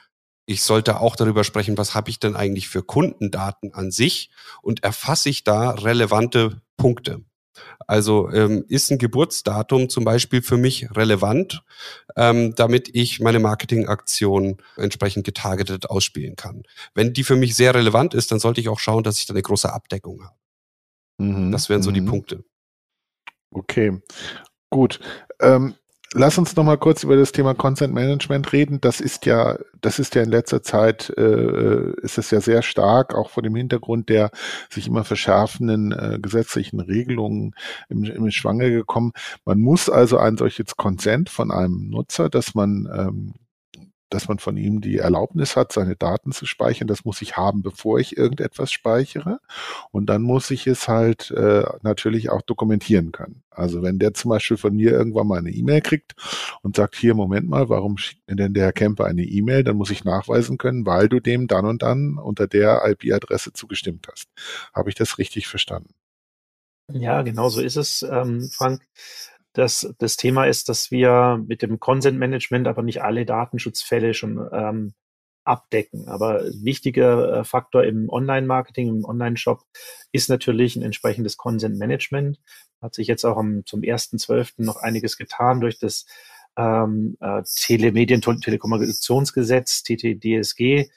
ich 0.46 0.62
sollte 0.62 1.00
auch 1.00 1.16
darüber 1.16 1.44
sprechen, 1.44 1.76
was 1.76 1.94
habe 1.94 2.08
ich 2.10 2.18
denn 2.18 2.36
eigentlich 2.36 2.68
für 2.68 2.82
Kundendaten 2.82 3.74
an 3.74 3.90
sich 3.90 4.30
und 4.62 4.84
erfasse 4.84 5.28
ich 5.28 5.44
da 5.44 5.70
relevante 5.70 6.62
Punkte. 6.76 7.24
Also 7.86 8.30
ähm, 8.30 8.64
ist 8.68 8.90
ein 8.90 8.98
Geburtsdatum 8.98 9.88
zum 9.88 10.04
Beispiel 10.04 10.42
für 10.42 10.56
mich 10.56 10.94
relevant, 10.94 11.62
ähm, 12.16 12.54
damit 12.54 12.94
ich 12.94 13.20
meine 13.20 13.38
Marketingaktion 13.38 14.58
entsprechend 14.76 15.24
getargetet 15.24 15.88
ausspielen 15.88 16.36
kann. 16.36 16.64
Wenn 16.94 17.12
die 17.12 17.24
für 17.24 17.36
mich 17.36 17.54
sehr 17.54 17.74
relevant 17.74 18.14
ist, 18.14 18.30
dann 18.30 18.38
sollte 18.38 18.60
ich 18.60 18.68
auch 18.68 18.78
schauen, 18.78 19.02
dass 19.02 19.18
ich 19.18 19.26
da 19.26 19.34
eine 19.34 19.42
große 19.42 19.72
Abdeckung 19.72 20.22
habe. 20.22 20.36
Mhm. 21.18 21.52
Das 21.52 21.68
wären 21.68 21.82
so 21.82 21.90
mhm. 21.90 21.94
die 21.94 22.02
Punkte. 22.02 22.44
Okay, 23.50 24.00
gut. 24.70 25.00
Ähm, 25.40 25.74
lass 26.14 26.38
uns 26.38 26.56
noch 26.56 26.64
mal 26.64 26.78
kurz 26.78 27.02
über 27.02 27.16
das 27.16 27.32
Thema 27.32 27.54
Consent 27.54 27.92
Management 27.94 28.52
reden. 28.52 28.80
Das 28.80 29.00
ist 29.00 29.26
ja, 29.26 29.58
das 29.80 29.98
ist 29.98 30.14
ja 30.14 30.22
in 30.22 30.30
letzter 30.30 30.62
Zeit, 30.62 31.12
äh, 31.16 31.90
ist 32.02 32.18
es 32.18 32.30
ja 32.30 32.40
sehr 32.40 32.62
stark, 32.62 33.14
auch 33.14 33.30
vor 33.30 33.42
dem 33.42 33.54
Hintergrund 33.54 34.08
der 34.08 34.30
sich 34.70 34.86
immer 34.86 35.04
verschärfenden 35.04 35.92
äh, 35.92 36.18
gesetzlichen 36.20 36.80
Regelungen 36.80 37.54
im, 37.88 38.04
im 38.04 38.30
Schwange 38.30 38.70
gekommen. 38.70 39.12
Man 39.44 39.58
muss 39.58 39.88
also 39.88 40.18
ein 40.18 40.36
solches 40.36 40.76
Consent 40.76 41.30
von 41.30 41.50
einem 41.50 41.88
Nutzer, 41.90 42.28
dass 42.28 42.54
man 42.54 42.88
ähm, 42.92 43.34
dass 44.10 44.28
man 44.28 44.38
von 44.38 44.56
ihm 44.56 44.80
die 44.80 44.98
Erlaubnis 44.98 45.56
hat, 45.56 45.72
seine 45.72 45.96
Daten 45.96 46.32
zu 46.32 46.46
speichern. 46.46 46.86
Das 46.86 47.04
muss 47.04 47.22
ich 47.22 47.36
haben, 47.36 47.62
bevor 47.62 47.98
ich 47.98 48.16
irgendetwas 48.16 48.70
speichere. 48.70 49.40
Und 49.90 50.06
dann 50.06 50.22
muss 50.22 50.50
ich 50.50 50.66
es 50.66 50.88
halt 50.88 51.30
äh, 51.32 51.64
natürlich 51.82 52.30
auch 52.30 52.42
dokumentieren 52.42 53.12
können. 53.12 53.42
Also 53.50 53.82
wenn 53.82 53.98
der 53.98 54.14
zum 54.14 54.30
Beispiel 54.30 54.56
von 54.56 54.74
mir 54.76 54.92
irgendwann 54.92 55.26
mal 55.26 55.38
eine 55.38 55.50
E-Mail 55.50 55.80
kriegt 55.80 56.14
und 56.62 56.76
sagt, 56.76 56.94
hier, 56.94 57.14
Moment 57.14 57.48
mal, 57.48 57.68
warum 57.68 57.96
schickt 57.96 58.28
mir 58.28 58.36
denn 58.36 58.54
der 58.54 58.72
Camper 58.72 59.06
eine 59.06 59.22
E-Mail? 59.22 59.64
Dann 59.64 59.76
muss 59.76 59.90
ich 59.90 60.04
nachweisen 60.04 60.58
können, 60.58 60.86
weil 60.86 61.08
du 61.08 61.20
dem 61.20 61.46
dann 61.46 61.66
und 61.66 61.82
dann 61.82 62.18
unter 62.18 62.46
der 62.46 62.82
IP-Adresse 62.86 63.52
zugestimmt 63.52 64.06
hast. 64.10 64.28
Habe 64.74 64.90
ich 64.90 64.94
das 64.94 65.18
richtig 65.18 65.48
verstanden? 65.48 65.94
Ja, 66.92 67.22
genau 67.22 67.48
so 67.48 67.60
ist 67.60 67.76
es, 67.76 68.02
ähm, 68.02 68.48
Frank. 68.52 68.82
Das, 69.56 69.94
das 69.98 70.16
Thema 70.16 70.44
ist, 70.44 70.68
dass 70.68 70.90
wir 70.90 71.42
mit 71.46 71.62
dem 71.62 71.80
Consent 71.80 72.18
Management 72.18 72.68
aber 72.68 72.82
nicht 72.82 73.02
alle 73.02 73.24
Datenschutzfälle 73.24 74.12
schon 74.12 74.48
ähm, 74.52 74.94
abdecken. 75.44 76.08
Aber 76.08 76.44
wichtiger 76.62 77.40
äh, 77.40 77.44
Faktor 77.44 77.84
im 77.84 78.08
Online-Marketing, 78.10 78.88
im 78.88 79.04
Online-Shop 79.04 79.62
ist 80.12 80.28
natürlich 80.28 80.76
ein 80.76 80.82
entsprechendes 80.82 81.36
Consent-Management. 81.36 82.38
Hat 82.82 82.94
sich 82.94 83.06
jetzt 83.06 83.24
auch 83.24 83.38
am, 83.38 83.64
zum 83.64 83.80
1.12. 83.80 84.54
noch 84.58 84.76
einiges 84.76 85.16
getan 85.16 85.60
durch 85.60 85.78
das 85.78 86.06
ähm, 86.58 87.16
äh, 87.20 87.42
Telemedien- 87.42 88.20
Telekommunikationsgesetz, 88.20 89.82
TTDSG, 89.84 90.90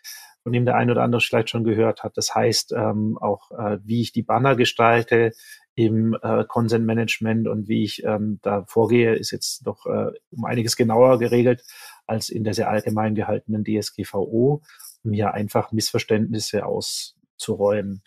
von 0.44 0.52
dem 0.52 0.66
der 0.66 0.76
ein 0.76 0.90
oder 0.90 1.04
andere 1.04 1.22
vielleicht 1.22 1.50
schon 1.50 1.64
gehört 1.64 2.04
hat. 2.04 2.18
Das 2.18 2.36
heißt 2.36 2.74
ähm, 2.74 3.18
auch, 3.22 3.52
äh, 3.52 3.78
wie 3.84 4.02
ich 4.02 4.12
die 4.12 4.24
Banner 4.24 4.56
gestalte 4.56 5.32
im 5.80 6.14
äh, 6.22 6.44
Consent 6.44 6.86
Management 6.86 7.48
und 7.48 7.70
wie 7.70 7.86
ich 7.86 8.04
ähm, 8.04 8.40
da 8.42 8.66
vorgehe, 8.66 9.16
ist 9.16 9.32
jetzt 9.32 9.66
doch 9.66 9.86
äh, 9.86 10.12
um 10.30 10.44
einiges 10.44 10.76
genauer 10.76 11.20
geregelt 11.20 11.64
als 12.06 12.28
in 12.28 12.44
der 12.44 12.54
sehr 12.54 12.70
allgemein 12.70 13.16
gehaltenen 13.16 13.64
DSGVO, 13.64 14.62
um 15.06 15.14
hier 15.14 15.34
einfach 15.34 15.72
Missverständnisse 15.72 16.66
auszuräumen. 16.66 18.04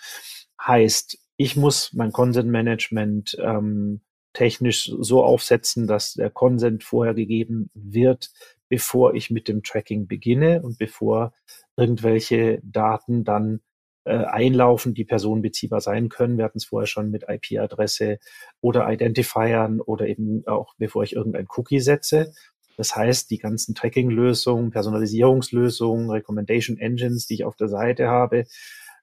Heißt, 0.60 1.18
ich 1.38 1.56
muss 1.56 1.94
mein 1.94 2.12
Consent 2.12 2.50
Management 2.50 3.38
ähm, 3.40 4.02
technisch 4.34 4.92
so 5.00 5.24
aufsetzen, 5.24 5.86
dass 5.86 6.12
der 6.12 6.28
Consent 6.28 6.84
vorher 6.84 7.14
gegeben 7.14 7.70
wird, 7.72 8.32
bevor 8.68 9.14
ich 9.14 9.30
mit 9.30 9.48
dem 9.48 9.62
Tracking 9.62 10.06
beginne 10.06 10.60
und 10.60 10.76
bevor 10.76 11.32
irgendwelche 11.78 12.60
Daten 12.62 13.24
dann 13.24 13.62
einlaufen, 14.04 14.94
die 14.94 15.04
personenbeziehbar 15.04 15.80
sein 15.80 16.08
können. 16.08 16.36
Wir 16.36 16.44
hatten 16.44 16.58
es 16.58 16.64
vorher 16.64 16.86
schon 16.86 17.10
mit 17.10 17.24
IP-Adresse 17.28 18.18
oder 18.60 18.90
Identifiern 18.90 19.80
oder 19.80 20.06
eben 20.08 20.44
auch 20.46 20.74
bevor 20.76 21.04
ich 21.04 21.14
irgendein 21.14 21.46
Cookie 21.56 21.80
setze. 21.80 22.32
Das 22.76 22.96
heißt, 22.96 23.30
die 23.30 23.38
ganzen 23.38 23.74
Tracking-Lösungen, 23.74 24.70
Personalisierungslösungen, 24.70 26.10
Recommendation 26.10 26.78
Engines, 26.78 27.26
die 27.26 27.34
ich 27.34 27.44
auf 27.44 27.56
der 27.56 27.68
Seite 27.68 28.08
habe, 28.08 28.46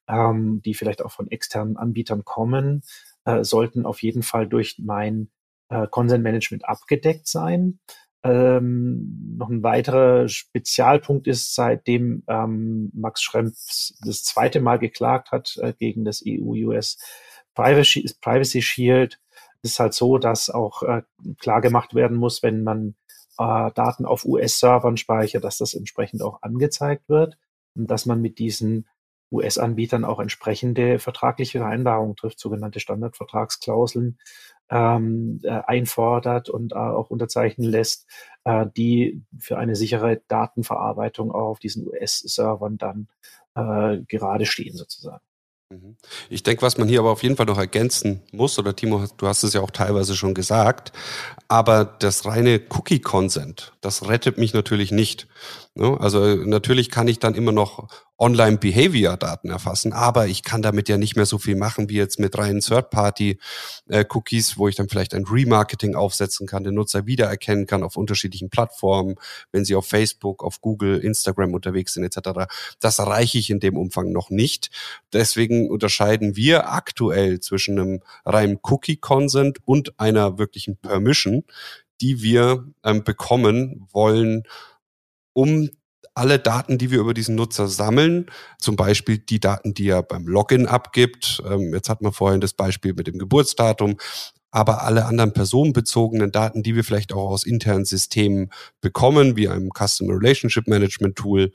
ähm, 0.07 0.61
die 0.65 0.73
vielleicht 0.73 1.03
auch 1.03 1.11
von 1.11 1.29
externen 1.29 1.77
Anbietern 1.77 2.25
kommen, 2.25 2.83
äh, 3.25 3.43
sollten 3.43 3.85
auf 3.85 4.01
jeden 4.01 4.23
Fall 4.23 4.47
durch 4.47 4.79
mein 4.79 5.29
äh, 5.69 5.87
Consent 5.87 6.23
Management 6.23 6.67
abgedeckt 6.67 7.27
sein. 7.27 7.79
Ähm, 8.21 9.35
noch 9.37 9.49
ein 9.49 9.63
weiterer 9.63 10.27
Spezialpunkt 10.27 11.25
ist, 11.27 11.55
seitdem 11.55 12.23
ähm, 12.27 12.91
Max 12.93 13.21
Schrems 13.21 13.97
das 14.03 14.23
zweite 14.23 14.59
Mal 14.59 14.77
geklagt 14.77 15.31
hat 15.31 15.57
äh, 15.61 15.73
gegen 15.73 16.03
das 16.03 16.21
EU-US 16.27 16.97
Privacy, 17.55 18.09
Privacy 18.21 18.61
Shield, 18.61 19.19
ist 19.61 19.79
halt 19.79 19.93
so, 19.93 20.17
dass 20.17 20.49
auch 20.49 20.83
äh, 20.83 21.01
klar 21.39 21.61
gemacht 21.61 21.93
werden 21.93 22.17
muss, 22.17 22.43
wenn 22.43 22.63
man 22.63 22.95
äh, 23.37 23.71
Daten 23.73 24.05
auf 24.05 24.25
US-Servern 24.25 24.97
speichert, 24.97 25.43
dass 25.43 25.57
das 25.57 25.73
entsprechend 25.73 26.21
auch 26.21 26.41
angezeigt 26.41 27.07
wird 27.07 27.37
und 27.75 27.89
dass 27.89 28.05
man 28.05 28.21
mit 28.21 28.39
diesen 28.39 28.87
US-Anbietern 29.31 30.05
auch 30.05 30.19
entsprechende 30.19 30.99
vertragliche 30.99 31.59
Vereinbarungen 31.59 32.15
trifft, 32.15 32.39
sogenannte 32.39 32.79
Standardvertragsklauseln 32.79 34.17
ähm, 34.69 35.39
äh, 35.43 35.61
einfordert 35.65 36.49
und 36.49 36.73
äh, 36.73 36.75
auch 36.75 37.09
unterzeichnen 37.09 37.67
lässt, 37.67 38.07
äh, 38.43 38.65
die 38.75 39.21
für 39.37 39.57
eine 39.57 39.75
sichere 39.75 40.21
Datenverarbeitung 40.27 41.31
auch 41.31 41.49
auf 41.49 41.59
diesen 41.59 41.87
US-Servern 41.87 42.77
dann 42.77 43.07
äh, 43.55 44.01
gerade 44.07 44.45
stehen 44.45 44.75
sozusagen. 44.75 45.23
Mhm. 45.71 45.97
Ich 46.29 46.41
denke, 46.41 46.63
was 46.63 46.77
man 46.79 46.87
hier 46.87 46.99
aber 46.99 47.11
auf 47.11 47.21
jeden 47.21 47.35
Fall 47.35 47.45
noch 47.45 47.59
ergänzen 47.59 48.21
muss, 48.31 48.57
oder 48.57 48.75
Timo, 48.75 49.05
du 49.17 49.27
hast 49.27 49.43
es 49.43 49.53
ja 49.53 49.61
auch 49.61 49.69
teilweise 49.69 50.15
schon 50.15 50.33
gesagt, 50.33 50.91
aber 51.47 51.85
das 51.85 52.25
reine 52.25 52.59
Cookie-Consent, 52.69 53.73
das 53.81 54.07
rettet 54.07 54.39
mich 54.39 54.53
natürlich 54.53 54.91
nicht. 54.91 55.27
Ne? 55.79 55.97
Also 55.99 56.35
natürlich 56.35 56.91
kann 56.91 57.07
ich 57.07 57.19
dann 57.19 57.35
immer 57.35 57.53
noch 57.53 57.87
Online-Behavior-Daten 58.17 59.49
erfassen, 59.49 59.93
aber 59.93 60.27
ich 60.27 60.43
kann 60.43 60.61
damit 60.61 60.89
ja 60.89 60.97
nicht 60.97 61.15
mehr 61.15 61.25
so 61.25 61.37
viel 61.37 61.55
machen 61.55 61.87
wie 61.87 61.95
jetzt 61.95 62.19
mit 62.19 62.37
reinen 62.37 62.59
Third-Party-Cookies, 62.59 64.57
wo 64.57 64.67
ich 64.67 64.75
dann 64.75 64.89
vielleicht 64.89 65.13
ein 65.15 65.23
Remarketing 65.23 65.95
aufsetzen 65.95 66.45
kann, 66.45 66.65
den 66.65 66.73
Nutzer 66.73 67.05
wiedererkennen 67.05 67.65
kann 67.65 67.81
auf 67.81 67.95
unterschiedlichen 67.95 68.49
Plattformen, 68.49 69.15
wenn 69.53 69.63
sie 69.63 69.75
auf 69.75 69.87
Facebook, 69.87 70.43
auf 70.43 70.59
Google, 70.59 70.99
Instagram 70.99 71.53
unterwegs 71.53 71.93
sind 71.93 72.03
etc. 72.03 72.51
Das 72.81 72.99
erreiche 72.99 73.37
ich 73.37 73.49
in 73.49 73.61
dem 73.61 73.77
Umfang 73.77 74.11
noch 74.11 74.29
nicht. 74.29 74.71
Deswegen 75.13 75.69
unterscheiden 75.69 76.35
wir 76.35 76.73
aktuell 76.73 77.39
zwischen 77.39 77.79
einem 77.79 78.01
reinen 78.25 78.59
Cookie-Consent 78.63 79.59
und 79.63 79.97
einer 79.97 80.37
wirklichen 80.37 80.75
Permission, 80.75 81.45
die 82.01 82.21
wir 82.21 82.65
ähm, 82.83 83.03
bekommen 83.03 83.87
wollen, 83.91 84.43
um 85.39 85.69
alle 86.15 86.37
Daten, 86.37 86.77
die 86.77 86.91
wir 86.91 86.99
über 86.99 87.13
diesen 87.13 87.35
Nutzer 87.35 87.69
sammeln, 87.69 88.25
zum 88.59 88.75
Beispiel 88.75 89.19
die 89.19 89.39
Daten, 89.39 89.73
die 89.73 89.87
er 89.87 90.03
beim 90.03 90.27
Login 90.27 90.67
abgibt. 90.67 91.41
Ähm, 91.49 91.73
jetzt 91.73 91.87
hat 91.87 92.01
man 92.01 92.11
vorhin 92.11 92.41
das 92.41 92.53
Beispiel 92.53 92.93
mit 92.93 93.07
dem 93.07 93.17
Geburtsdatum, 93.17 93.95
aber 94.51 94.83
alle 94.83 95.05
anderen 95.05 95.31
personenbezogenen 95.31 96.31
Daten, 96.33 96.61
die 96.61 96.75
wir 96.75 96.83
vielleicht 96.83 97.13
auch 97.13 97.29
aus 97.29 97.45
internen 97.45 97.85
Systemen 97.85 98.49
bekommen, 98.81 99.37
wie 99.37 99.47
einem 99.47 99.69
Customer 99.71 100.13
Relationship 100.13 100.67
Management 100.67 101.15
Tool, 101.15 101.53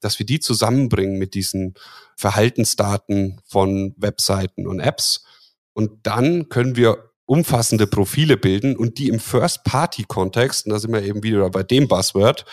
dass 0.00 0.18
wir 0.20 0.26
die 0.26 0.38
zusammenbringen 0.38 1.18
mit 1.18 1.34
diesen 1.34 1.74
Verhaltensdaten 2.16 3.40
von 3.44 3.94
Webseiten 3.96 4.68
und 4.68 4.78
Apps. 4.78 5.24
Und 5.72 6.06
dann 6.06 6.48
können 6.48 6.76
wir 6.76 7.10
umfassende 7.26 7.86
Profile 7.86 8.36
bilden 8.36 8.76
und 8.76 8.98
die 8.98 9.08
im 9.08 9.18
First-Party-Kontext, 9.18 10.66
und 10.66 10.72
da 10.72 10.78
sind 10.78 10.92
wir 10.92 11.02
eben 11.02 11.22
wieder 11.22 11.48
bei 11.50 11.62
dem 11.62 11.88
Buzzword, 11.88 12.44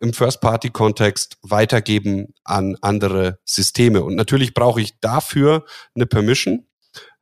im 0.00 0.12
First-Party-Kontext 0.12 1.38
weitergeben 1.42 2.34
an 2.44 2.76
andere 2.80 3.38
Systeme. 3.44 4.02
Und 4.02 4.16
natürlich 4.16 4.54
brauche 4.54 4.80
ich 4.80 4.98
dafür 5.00 5.64
eine 5.94 6.06
Permission, 6.06 6.66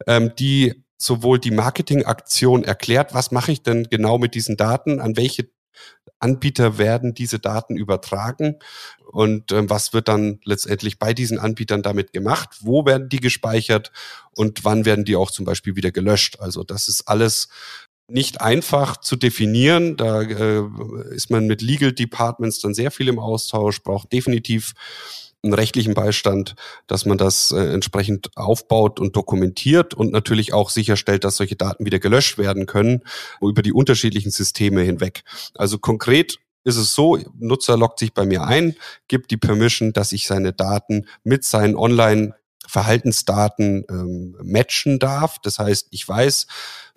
ähm, 0.06 0.32
die 0.38 0.84
sowohl 0.96 1.38
die 1.38 1.50
Marketingaktion 1.50 2.64
erklärt, 2.64 3.12
was 3.12 3.30
mache 3.30 3.52
ich 3.52 3.62
denn 3.62 3.84
genau 3.90 4.18
mit 4.18 4.34
diesen 4.34 4.56
Daten, 4.56 5.00
an 5.00 5.16
welche 5.16 5.50
Anbieter 6.24 6.78
werden 6.78 7.12
diese 7.12 7.38
Daten 7.38 7.76
übertragen 7.76 8.56
und 9.12 9.52
äh, 9.52 9.68
was 9.68 9.92
wird 9.92 10.08
dann 10.08 10.40
letztendlich 10.44 10.98
bei 10.98 11.12
diesen 11.12 11.38
Anbietern 11.38 11.82
damit 11.82 12.12
gemacht, 12.12 12.56
wo 12.60 12.86
werden 12.86 13.10
die 13.10 13.20
gespeichert 13.20 13.92
und 14.32 14.64
wann 14.64 14.86
werden 14.86 15.04
die 15.04 15.16
auch 15.16 15.30
zum 15.30 15.44
Beispiel 15.44 15.76
wieder 15.76 15.92
gelöscht. 15.92 16.40
Also 16.40 16.64
das 16.64 16.88
ist 16.88 17.08
alles 17.08 17.48
nicht 18.08 18.40
einfach 18.40 18.96
zu 18.96 19.16
definieren. 19.16 19.96
Da 19.96 20.22
äh, 20.22 20.62
ist 21.10 21.30
man 21.30 21.46
mit 21.46 21.62
Legal 21.62 21.92
Departments 21.92 22.60
dann 22.60 22.74
sehr 22.74 22.90
viel 22.90 23.08
im 23.08 23.18
Austausch, 23.18 23.82
braucht 23.82 24.12
definitiv 24.12 24.72
einen 25.44 25.54
rechtlichen 25.54 25.94
Beistand, 25.94 26.54
dass 26.86 27.06
man 27.06 27.18
das 27.18 27.52
äh, 27.52 27.72
entsprechend 27.72 28.36
aufbaut 28.36 29.00
und 29.00 29.16
dokumentiert 29.16 29.94
und 29.94 30.12
natürlich 30.12 30.52
auch 30.52 30.70
sicherstellt, 30.70 31.24
dass 31.24 31.36
solche 31.36 31.56
Daten 31.56 31.86
wieder 31.86 31.98
gelöscht 31.98 32.38
werden 32.38 32.66
können 32.66 33.02
über 33.40 33.62
die 33.62 33.72
unterschiedlichen 33.72 34.30
Systeme 34.30 34.82
hinweg. 34.82 35.22
Also 35.54 35.78
konkret 35.78 36.38
ist 36.64 36.76
es 36.76 36.94
so, 36.94 37.18
Nutzer 37.38 37.76
loggt 37.76 37.98
sich 37.98 38.14
bei 38.14 38.24
mir 38.24 38.44
ein, 38.44 38.74
gibt 39.06 39.30
die 39.30 39.36
Permission, 39.36 39.92
dass 39.92 40.12
ich 40.12 40.26
seine 40.26 40.52
Daten 40.52 41.06
mit 41.22 41.44
seinen 41.44 41.76
Online 41.76 42.34
Verhaltensdaten 42.66 43.84
ähm, 43.90 44.36
matchen 44.42 44.98
darf. 44.98 45.38
Das 45.42 45.58
heißt, 45.58 45.88
ich 45.90 46.08
weiß, 46.08 46.46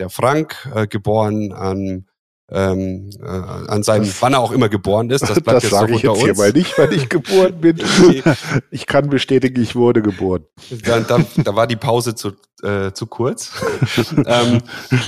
der 0.00 0.08
Frank, 0.08 0.70
äh, 0.74 0.86
geboren 0.86 1.52
an 1.52 2.06
ähm, 2.50 3.10
äh, 3.20 3.26
an 3.26 3.82
seinem, 3.82 4.06
das, 4.06 4.22
wann 4.22 4.32
er 4.32 4.40
auch 4.40 4.52
immer 4.52 4.68
geboren 4.68 5.10
ist. 5.10 5.22
Das, 5.22 5.40
bleibt 5.40 5.62
das 5.62 5.70
sage 5.70 5.94
ich 5.94 6.02
jetzt 6.02 6.12
uns. 6.12 6.22
hier 6.22 6.34
mal 6.34 6.52
nicht, 6.52 6.78
wann 6.78 6.92
ich 6.92 7.08
geboren 7.08 7.60
bin. 7.60 7.78
ich 8.70 8.86
kann 8.86 9.10
bestätigen, 9.10 9.60
ich 9.62 9.76
wurde 9.76 10.00
geboren. 10.00 10.44
Da, 10.84 11.00
da, 11.00 11.24
da 11.36 11.56
war 11.56 11.66
die 11.66 11.76
Pause 11.76 12.14
zu, 12.14 12.32
äh, 12.62 12.92
zu 12.92 13.06
kurz. 13.06 13.50
ähm, 14.26 14.62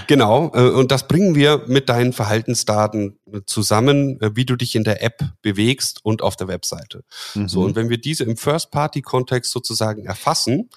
genau, 0.07 0.53
äh, 0.55 0.69
und 0.69 0.91
das 0.91 1.09
bringen 1.09 1.35
wir 1.35 1.65
mit 1.67 1.89
deinen 1.89 2.13
Verhaltensdaten 2.13 3.19
zusammen, 3.47 4.21
äh, 4.21 4.31
wie 4.35 4.45
du 4.45 4.57
dich 4.57 4.77
in 4.77 4.85
der 4.85 5.03
App 5.03 5.23
bewegst 5.41 6.01
und 6.03 6.23
auf 6.23 6.37
der 6.37 6.49
Webseite. 6.49 7.05
Mhm. 7.35 7.49
So, 7.49 7.63
und 7.63 7.75
wenn 7.75 7.89
wir 7.89 7.99
diese 7.99 8.25
im 8.25 8.37
First-Party-Kontext 8.37 9.51
sozusagen 9.51 10.05
erfassen, 10.05 10.69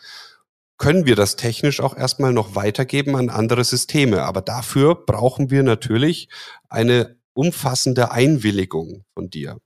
können 0.78 1.06
wir 1.06 1.16
das 1.16 1.36
technisch 1.36 1.80
auch 1.80 1.96
erstmal 1.96 2.34
noch 2.34 2.56
weitergeben 2.56 3.16
an 3.16 3.30
andere 3.30 3.64
Systeme. 3.64 4.24
Aber 4.24 4.42
dafür 4.42 4.96
brauchen 4.96 5.50
wir 5.50 5.64
natürlich 5.64 6.30
eine 6.70 7.16
umfassende 7.34 8.12
Einwilligung 8.12 9.04
von 9.14 9.30
dir. 9.30 9.58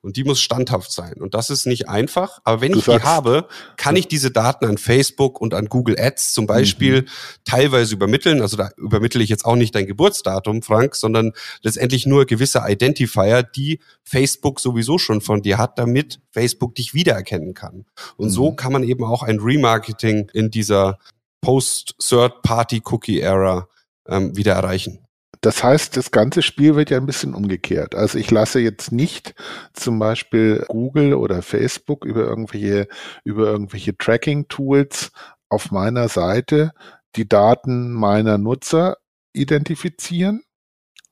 Und 0.00 0.16
die 0.16 0.24
muss 0.24 0.40
standhaft 0.40 0.90
sein. 0.92 1.14
Und 1.14 1.34
das 1.34 1.50
ist 1.50 1.66
nicht 1.66 1.88
einfach. 1.88 2.38
Aber 2.44 2.60
wenn 2.60 2.72
du 2.72 2.78
ich 2.78 2.84
sagst, 2.84 3.04
die 3.04 3.08
habe, 3.08 3.48
kann 3.76 3.96
ich 3.96 4.06
diese 4.08 4.30
Daten 4.30 4.64
an 4.64 4.78
Facebook 4.78 5.38
und 5.40 5.52
an 5.52 5.66
Google 5.66 5.96
Ads 5.98 6.32
zum 6.34 6.46
Beispiel 6.46 7.02
mhm. 7.02 7.06
teilweise 7.44 7.94
übermitteln. 7.94 8.40
Also 8.40 8.56
da 8.56 8.70
übermittle 8.76 9.20
ich 9.22 9.28
jetzt 9.28 9.44
auch 9.44 9.56
nicht 9.56 9.74
dein 9.74 9.86
Geburtsdatum, 9.86 10.62
Frank, 10.62 10.94
sondern 10.94 11.32
letztendlich 11.62 12.06
nur 12.06 12.26
gewisse 12.26 12.62
Identifier, 12.66 13.42
die 13.42 13.80
Facebook 14.04 14.60
sowieso 14.60 14.98
schon 14.98 15.20
von 15.20 15.42
dir 15.42 15.58
hat, 15.58 15.78
damit 15.78 16.20
Facebook 16.30 16.76
dich 16.76 16.94
wiedererkennen 16.94 17.54
kann. 17.54 17.86
Und 18.16 18.28
mhm. 18.28 18.32
so 18.32 18.52
kann 18.52 18.72
man 18.72 18.84
eben 18.84 19.04
auch 19.04 19.24
ein 19.24 19.40
Remarketing 19.40 20.30
in 20.32 20.50
dieser 20.50 20.98
Post-Third-Party-Cookie-Era 21.40 23.68
ähm, 24.08 24.36
wieder 24.36 24.54
erreichen. 24.54 25.05
Das 25.40 25.62
heißt, 25.62 25.96
das 25.96 26.10
ganze 26.10 26.42
Spiel 26.42 26.76
wird 26.76 26.90
ja 26.90 26.96
ein 26.98 27.06
bisschen 27.06 27.34
umgekehrt. 27.34 27.94
Also 27.94 28.18
ich 28.18 28.30
lasse 28.30 28.60
jetzt 28.60 28.92
nicht 28.92 29.34
zum 29.72 29.98
Beispiel 29.98 30.64
Google 30.68 31.14
oder 31.14 31.42
Facebook 31.42 32.04
über 32.04 32.22
irgendwelche, 32.22 32.88
über 33.24 33.46
irgendwelche 33.46 33.96
Tracking-Tools 33.96 35.12
auf 35.48 35.70
meiner 35.70 36.08
Seite 36.08 36.72
die 37.16 37.28
Daten 37.28 37.92
meiner 37.92 38.38
Nutzer 38.38 38.96
identifizieren, 39.32 40.42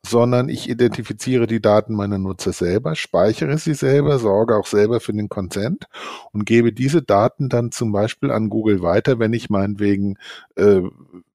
sondern 0.07 0.49
ich 0.49 0.69
identifiziere 0.69 1.47
die 1.47 1.61
Daten 1.61 1.95
meiner 1.95 2.19
Nutzer 2.19 2.53
selber, 2.53 2.95
speichere 2.95 3.59
sie 3.59 3.75
selber, 3.75 4.19
sorge 4.19 4.57
auch 4.57 4.67
selber 4.67 5.01
für 5.01 5.12
den 5.12 5.29
Consent 5.29 5.87
und 6.33 6.45
gebe 6.45 6.73
diese 6.73 7.03
Daten 7.03 7.49
dann 7.49 7.73
zum 7.73 7.93
Beispiel 7.93 8.31
an 8.31 8.51
Google 8.51 8.83
weiter, 8.83 9.19
wenn 9.19 9.33
ich 9.33 9.51
meinetwegen, 9.51 10.19
äh, 10.57 10.83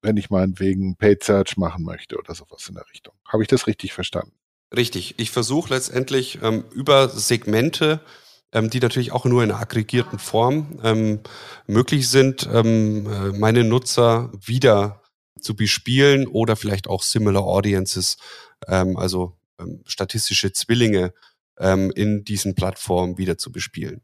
wenn 0.02 0.16
ich 0.16 0.30
meinetwegen 0.30 0.96
Paid 0.96 1.24
Search 1.24 1.56
machen 1.56 1.84
möchte 1.84 2.16
oder 2.16 2.34
sowas 2.34 2.68
in 2.68 2.74
der 2.74 2.86
Richtung. 2.92 3.14
Habe 3.26 3.42
ich 3.42 3.48
das 3.48 3.66
richtig 3.66 3.92
verstanden? 3.92 4.32
Richtig. 4.74 5.14
Ich 5.18 5.30
versuche 5.30 5.74
letztendlich 5.74 6.38
ähm, 6.42 6.64
über 6.72 7.08
Segmente 7.08 8.00
ähm, 8.52 8.70
die 8.70 8.80
natürlich 8.80 9.12
auch 9.12 9.24
nur 9.24 9.44
in 9.44 9.52
aggregierten 9.52 10.18
Form 10.18 10.80
ähm, 10.82 11.20
möglich 11.66 12.08
sind, 12.08 12.48
ähm, 12.52 13.06
äh, 13.06 13.38
meine 13.38 13.64
Nutzer 13.64 14.32
wieder 14.44 15.02
zu 15.40 15.54
bespielen 15.54 16.26
oder 16.26 16.56
vielleicht 16.56 16.88
auch 16.88 17.02
Similar 17.02 17.44
Audiences 17.44 18.16
ähm, 18.68 18.96
also 18.96 19.36
ähm, 19.60 19.82
statistische 19.86 20.52
Zwillinge 20.52 21.12
ähm, 21.58 21.90
in 21.94 22.24
diesen 22.24 22.54
Plattformen 22.54 23.18
wieder 23.18 23.38
zu 23.38 23.52
bespielen. 23.52 24.02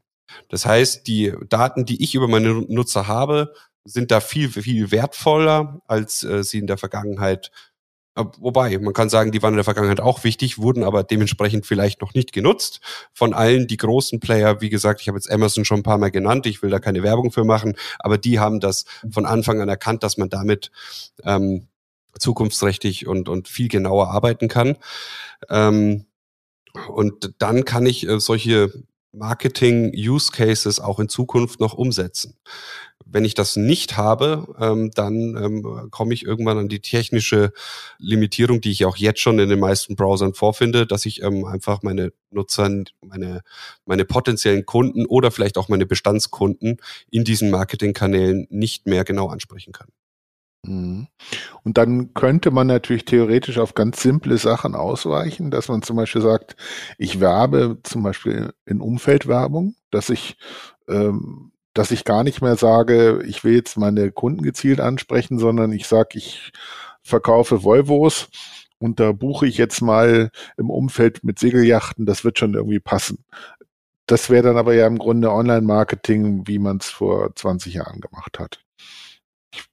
Das 0.49 0.65
heißt, 0.65 1.07
die 1.07 1.33
Daten, 1.49 1.85
die 1.85 2.03
ich 2.03 2.15
über 2.15 2.27
meine 2.27 2.53
Nutzer 2.53 3.07
habe, 3.07 3.53
sind 3.85 4.11
da 4.11 4.19
viel, 4.19 4.49
viel 4.49 4.91
wertvoller, 4.91 5.81
als 5.87 6.23
äh, 6.23 6.43
sie 6.43 6.59
in 6.59 6.67
der 6.67 6.77
Vergangenheit 6.77 7.51
äh, 8.17 8.25
Wobei, 8.39 8.77
man 8.79 8.93
kann 8.93 9.09
sagen, 9.09 9.31
die 9.31 9.41
waren 9.41 9.53
in 9.53 9.57
der 9.57 9.63
Vergangenheit 9.63 10.01
auch 10.01 10.23
wichtig, 10.23 10.57
wurden 10.57 10.83
aber 10.83 11.03
dementsprechend 11.03 11.65
vielleicht 11.65 12.01
noch 12.01 12.13
nicht 12.13 12.33
genutzt. 12.33 12.81
Von 13.13 13.33
allen 13.33 13.67
die 13.67 13.77
großen 13.77 14.19
Player, 14.19 14.59
wie 14.59 14.69
gesagt, 14.69 15.01
ich 15.01 15.07
habe 15.07 15.17
jetzt 15.17 15.31
Amazon 15.31 15.65
schon 15.65 15.79
ein 15.79 15.83
paar 15.83 15.97
Mal 15.97 16.11
genannt, 16.11 16.45
ich 16.45 16.61
will 16.61 16.69
da 16.69 16.79
keine 16.79 17.03
Werbung 17.03 17.31
für 17.31 17.45
machen, 17.45 17.75
aber 17.99 18.17
die 18.17 18.39
haben 18.39 18.59
das 18.59 18.85
von 19.09 19.25
Anfang 19.25 19.61
an 19.61 19.69
erkannt, 19.69 20.03
dass 20.03 20.17
man 20.17 20.29
damit 20.29 20.71
ähm, 21.23 21.67
zukunftsträchtig 22.19 23.07
und, 23.07 23.29
und 23.29 23.47
viel 23.47 23.67
genauer 23.67 24.09
arbeiten 24.09 24.47
kann. 24.47 24.77
Ähm, 25.49 26.05
und 26.89 27.33
dann 27.39 27.65
kann 27.65 27.85
ich 27.85 28.07
äh, 28.07 28.19
solche 28.19 28.71
Marketing-Use-Cases 29.17 30.79
auch 30.79 30.99
in 30.99 31.09
Zukunft 31.09 31.59
noch 31.59 31.73
umsetzen. 31.73 32.37
Wenn 33.05 33.25
ich 33.25 33.33
das 33.33 33.55
nicht 33.55 33.95
habe, 33.95 34.53
ähm, 34.59 34.91
dann 34.93 35.13
ähm, 35.37 35.87
komme 35.91 36.13
ich 36.13 36.25
irgendwann 36.25 36.57
an 36.57 36.67
die 36.67 36.81
technische 36.81 37.53
Limitierung, 37.99 38.59
die 38.59 38.71
ich 38.71 38.85
auch 38.85 38.97
jetzt 38.97 39.21
schon 39.21 39.39
in 39.39 39.49
den 39.49 39.59
meisten 39.59 39.95
Browsern 39.95 40.33
vorfinde, 40.33 40.85
dass 40.85 41.05
ich 41.05 41.23
ähm, 41.23 41.45
einfach 41.45 41.83
meine 41.83 42.11
Nutzer, 42.31 42.69
meine, 43.01 43.41
meine 43.85 44.05
potenziellen 44.05 44.65
Kunden 44.65 45.05
oder 45.05 45.31
vielleicht 45.31 45.57
auch 45.57 45.69
meine 45.69 45.85
Bestandskunden 45.85 46.77
in 47.09 47.23
diesen 47.23 47.49
Marketingkanälen 47.49 48.47
nicht 48.49 48.87
mehr 48.87 49.05
genau 49.05 49.29
ansprechen 49.29 49.71
kann. 49.71 49.87
Mhm. 50.67 51.07
Und 51.63 51.77
dann 51.77 52.13
könnte 52.13 52.51
man 52.51 52.67
natürlich 52.67 53.05
theoretisch 53.05 53.57
auf 53.57 53.73
ganz 53.73 54.01
simple 54.01 54.37
Sachen 54.37 54.75
ausweichen, 54.75 55.49
dass 55.51 55.69
man 55.69 55.81
zum 55.81 55.95
Beispiel 55.95 56.21
sagt, 56.21 56.55
ich 56.97 57.19
werbe 57.19 57.79
zum 57.83 58.03
Beispiel 58.03 58.53
in 58.65 58.81
Umfeldwerbung, 58.81 59.75
dass 59.91 60.09
ich, 60.09 60.37
ähm, 60.87 61.51
dass 61.73 61.91
ich 61.91 62.03
gar 62.03 62.23
nicht 62.23 62.41
mehr 62.41 62.57
sage, 62.57 63.23
ich 63.25 63.43
will 63.43 63.55
jetzt 63.55 63.77
meine 63.77 64.11
Kunden 64.11 64.43
gezielt 64.43 64.81
ansprechen, 64.81 65.39
sondern 65.39 65.71
ich 65.71 65.87
sage, 65.87 66.09
ich 66.17 66.51
verkaufe 67.01 67.63
Volvos 67.63 68.29
und 68.79 68.99
da 68.99 69.11
buche 69.13 69.47
ich 69.47 69.57
jetzt 69.57 69.81
mal 69.81 70.31
im 70.57 70.69
Umfeld 70.69 71.23
mit 71.23 71.39
Segelyachten, 71.39 72.05
das 72.05 72.23
wird 72.25 72.39
schon 72.39 72.53
irgendwie 72.53 72.79
passen. 72.79 73.23
Das 74.07 74.29
wäre 74.29 74.43
dann 74.43 74.57
aber 74.57 74.73
ja 74.73 74.87
im 74.87 74.97
Grunde 74.97 75.31
Online-Marketing, 75.31 76.47
wie 76.47 76.59
man 76.59 76.77
es 76.77 76.89
vor 76.89 77.35
20 77.35 77.73
Jahren 77.75 78.01
gemacht 78.01 78.39
hat 78.39 78.61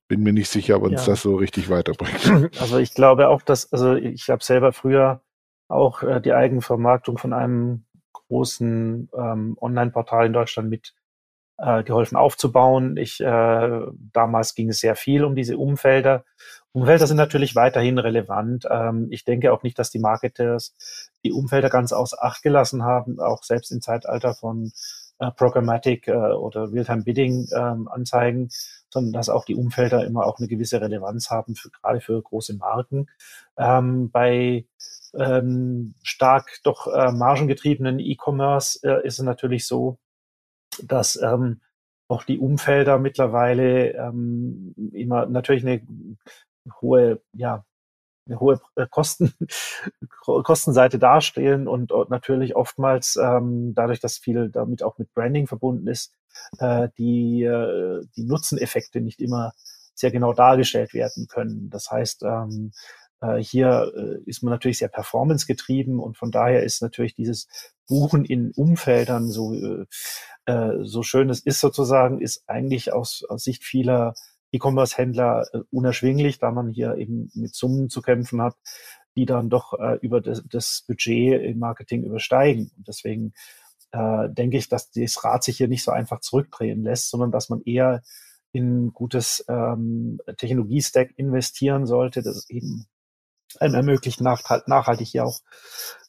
bin 0.09 0.23
mir 0.23 0.33
nicht 0.33 0.51
sicher, 0.51 0.77
ob 0.77 0.85
uns 0.85 1.07
ja. 1.07 1.13
das 1.13 1.23
so 1.23 1.37
richtig 1.37 1.71
weiterbringt. 1.71 2.53
Also 2.61 2.79
ich 2.79 2.95
glaube 2.95 3.29
auch, 3.29 3.43
dass, 3.43 3.73
also 3.73 3.95
ich 3.95 4.29
habe 4.29 4.45
selber 4.45 4.73
früher 4.73 5.23
auch 5.69 6.03
äh, 6.03 6.21
die 6.21 6.33
Eigenvermarktung 6.33 7.19
von 7.19 7.33
einem 7.33 7.85
großen 8.13 9.11
ähm, 9.17 9.57
Online-Portal 9.61 10.27
in 10.27 10.33
Deutschland 10.33 10.71
mit 10.71 10.95
äh, 11.59 11.83
geholfen 11.83 12.17
aufzubauen. 12.17 12.97
Ich, 12.97 13.21
äh, 13.21 13.81
damals 14.13 14.55
ging 14.55 14.71
es 14.71 14.81
sehr 14.81 14.97
viel 14.97 15.25
um 15.25 15.35
diese 15.35 15.57
Umfelder. 15.57 16.25
Umfelder 16.73 17.07
sind 17.07 17.17
natürlich 17.17 17.55
weiterhin 17.55 17.99
relevant. 17.99 18.67
Ähm, 18.69 19.09
ich 19.11 19.25
denke 19.25 19.53
auch 19.53 19.63
nicht, 19.63 19.79
dass 19.79 19.91
die 19.91 20.01
Marketers 20.01 20.75
die 21.25 21.33
Umfelder 21.33 21.71
ganz 21.71 21.93
außer 21.93 22.19
Acht 22.21 22.43
gelassen 22.43 22.83
haben, 22.83 23.21
auch 23.21 23.45
selbst 23.45 23.71
im 23.71 23.81
Zeitalter 23.81 24.35
von 24.35 24.73
äh, 25.21 25.31
Programmatic 25.31 26.09
äh, 26.09 26.13
oder 26.13 26.73
Realtime 26.73 27.03
Bidding 27.03 27.49
ähm, 27.55 27.89
Anzeigen, 27.89 28.49
sondern 28.95 29.13
dass 29.13 29.29
auch 29.29 29.45
die 29.45 29.57
Umfelder 29.57 30.07
immer 30.07 30.25
auch 30.25 30.39
eine 30.39 30.47
gewisse 30.49 30.81
Relevanz 30.81 31.29
haben, 31.29 31.57
für, 31.57 31.69
gerade 31.71 32.01
für 32.01 32.23
große 32.23 32.55
Marken. 32.55 33.09
Ähm, 33.59 34.11
bei 34.11 34.67
ähm, 35.15 35.95
stark 36.03 36.61
doch 36.63 36.87
äh, 36.87 37.11
margengetriebenen 37.11 37.99
E-Commerce 37.99 38.81
äh, 38.85 39.05
ist 39.07 39.19
es 39.19 39.25
natürlich 39.25 39.67
so, 39.67 39.99
dass 40.83 41.21
ähm, 41.21 41.61
auch 42.09 42.23
die 42.23 42.39
Umfelder 42.39 42.99
mittlerweile 42.99 43.95
ähm, 43.95 44.75
immer 44.93 45.27
natürlich 45.27 45.67
eine 45.67 45.83
hohe 46.81 47.21
ja, 47.33 47.65
eine 48.27 48.39
hohe 48.39 48.61
äh, 48.77 48.87
Kosten, 48.89 49.35
Kostenseite 50.21 51.01
darstellen 51.01 51.67
und, 51.67 51.93
natürlich 52.11 52.55
oftmals 52.55 53.17
ähm, 53.17 53.75
dadurch, 53.75 54.01
dass 54.01 54.19
viel 54.19 54.51
damit 54.51 54.83
auch 54.83 54.99
mit 54.99 55.13
Branding 55.15 55.47
verbunden 55.49 55.89
ist, 55.89 56.15
äh, 56.59 56.89
die, 56.99 57.43
äh, 57.43 58.05
die 58.17 58.25
Nutzeneffekte 58.25 59.01
nicht 59.01 59.21
immer 59.21 59.53
sehr 59.95 60.11
genau 60.11 60.33
dargestellt 60.33 60.93
werden 60.93 61.27
können. 61.29 61.71
Das 61.71 61.91
heißt, 61.91 62.25
ähm, 62.25 62.73
äh, 63.21 63.37
hier 63.39 63.93
äh, 63.97 64.29
ist 64.29 64.43
man 64.43 64.53
natürlich 64.53 64.79
sehr 64.79 64.89
performancegetrieben 64.89 65.99
und 65.99 66.17
von 66.17 66.31
daher 66.31 66.63
ist 66.65 66.83
natürlich 66.83 67.15
dieses 67.15 67.49
Buchen 67.87 68.25
in 68.25 68.53
Umfeldern 68.53 69.31
so, 69.31 69.55
äh, 69.55 69.87
äh 70.47 70.85
so 70.85 71.03
schön 71.03 71.31
es 71.31 71.41
ist 71.41 71.61
sozusagen, 71.61 72.21
ist 72.21 72.43
eigentlich 72.47 72.93
aus, 72.93 73.25
aus 73.29 73.45
Sicht 73.45 73.65
vieler 73.65 74.15
E-Commerce-Händler 74.53 75.47
äh, 75.53 75.59
unerschwinglich, 75.71 76.39
da 76.39 76.51
man 76.51 76.71
hier 76.71 76.97
eben 76.97 77.31
mit 77.35 77.55
Summen 77.55 77.91
zu 77.91 78.03
kämpfen 78.03 78.41
hat, 78.41 78.57
die 79.17 79.27
dann 79.27 79.51
doch 79.51 79.75
äh, 79.79 79.99
über 80.01 80.21
das, 80.21 80.43
das, 80.49 80.85
Budget 80.87 81.43
im 81.43 81.59
Marketing 81.59 82.05
übersteigen. 82.05 82.71
Und 82.77 82.89
deswegen 82.89 83.33
äh, 83.95 84.29
denke 84.29 84.57
ich, 84.57 84.69
dass 84.69 84.91
das 84.91 85.23
Rad 85.23 85.45
sich 85.45 85.57
hier 85.57 85.69
nicht 85.69 85.85
so 85.85 85.93
einfach 85.93 86.21
zurückdrehen 86.21 86.83
lässt, 86.83 87.11
sondern 87.11 87.31
dass 87.31 87.49
man 87.49 87.63
eher 87.63 88.03
in 88.53 88.93
gutes 88.93 89.45
ähm, 89.49 90.21
Technologiestack 90.37 91.11
investieren 91.17 91.87
sollte, 91.87 92.23
das 92.23 92.49
eben 92.51 92.87
einem 93.61 93.75
ermöglicht, 93.75 94.21
nachhaltig 94.21 95.09
hier 95.09 95.25
auch 95.25 95.41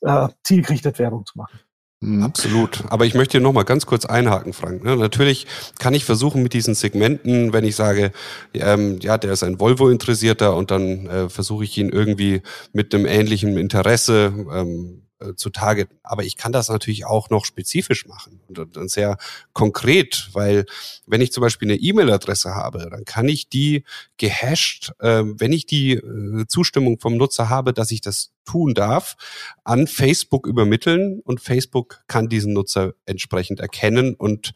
äh, 0.01 0.27
zielgerichtet 0.43 0.97
Werbung 0.97 1.25
zu 1.25 1.37
machen. 1.37 1.59
Mhm. 2.01 2.23
Absolut. 2.23 2.83
Aber 2.89 3.05
ich 3.05 3.13
möchte 3.13 3.33
hier 3.33 3.41
nochmal 3.41 3.65
ganz 3.65 3.85
kurz 3.85 4.05
einhaken, 4.05 4.53
Frank. 4.53 4.83
Ne? 4.83 4.95
Natürlich 4.95 5.45
kann 5.79 5.93
ich 5.93 6.05
versuchen 6.05 6.43
mit 6.43 6.53
diesen 6.53 6.73
Segmenten, 6.73 7.53
wenn 7.53 7.63
ich 7.63 7.75
sage, 7.75 8.11
ähm, 8.53 8.99
ja, 8.99 9.17
der 9.17 9.31
ist 9.31 9.43
ein 9.43 9.59
Volvo-Interessierter 9.59 10.55
und 10.55 10.71
dann 10.71 11.07
äh, 11.07 11.29
versuche 11.29 11.63
ich 11.63 11.77
ihn 11.77 11.89
irgendwie 11.89 12.41
mit 12.73 12.93
einem 12.93 13.05
ähnlichen 13.05 13.57
Interesse 13.57 14.33
ähm, 14.51 15.05
äh, 15.19 15.33
zu 15.35 15.49
targeten. 15.49 15.97
Aber 16.03 16.23
ich 16.23 16.37
kann 16.37 16.51
das 16.51 16.69
natürlich 16.69 17.05
auch 17.05 17.29
noch 17.29 17.45
spezifisch 17.45 18.05
machen 18.05 18.41
und, 18.47 18.77
und 18.77 18.91
sehr 18.91 19.17
konkret, 19.53 20.29
weil 20.33 20.65
wenn 21.07 21.21
ich 21.21 21.31
zum 21.31 21.41
Beispiel 21.41 21.69
eine 21.69 21.79
E-Mail-Adresse 21.79 22.53
habe, 22.53 22.89
dann 22.89 23.05
kann 23.05 23.29
ich 23.29 23.47
die 23.47 23.83
gehasht, 24.17 24.91
äh, 24.99 25.23
wenn 25.25 25.53
ich 25.53 25.65
die 25.65 25.93
äh, 25.93 26.45
Zustimmung 26.47 26.99
vom 26.99 27.17
Nutzer 27.17 27.49
habe, 27.49 27.73
dass 27.73 27.91
ich 27.91 28.01
das 28.01 28.31
tun 28.45 28.73
darf, 28.73 29.15
an 29.63 29.87
Facebook 29.87 30.47
übermitteln 30.47 31.21
und 31.21 31.41
Facebook 31.41 32.03
kann 32.07 32.29
diesen 32.29 32.53
Nutzer 32.53 32.93
entsprechend 33.05 33.59
erkennen 33.59 34.15
und 34.15 34.53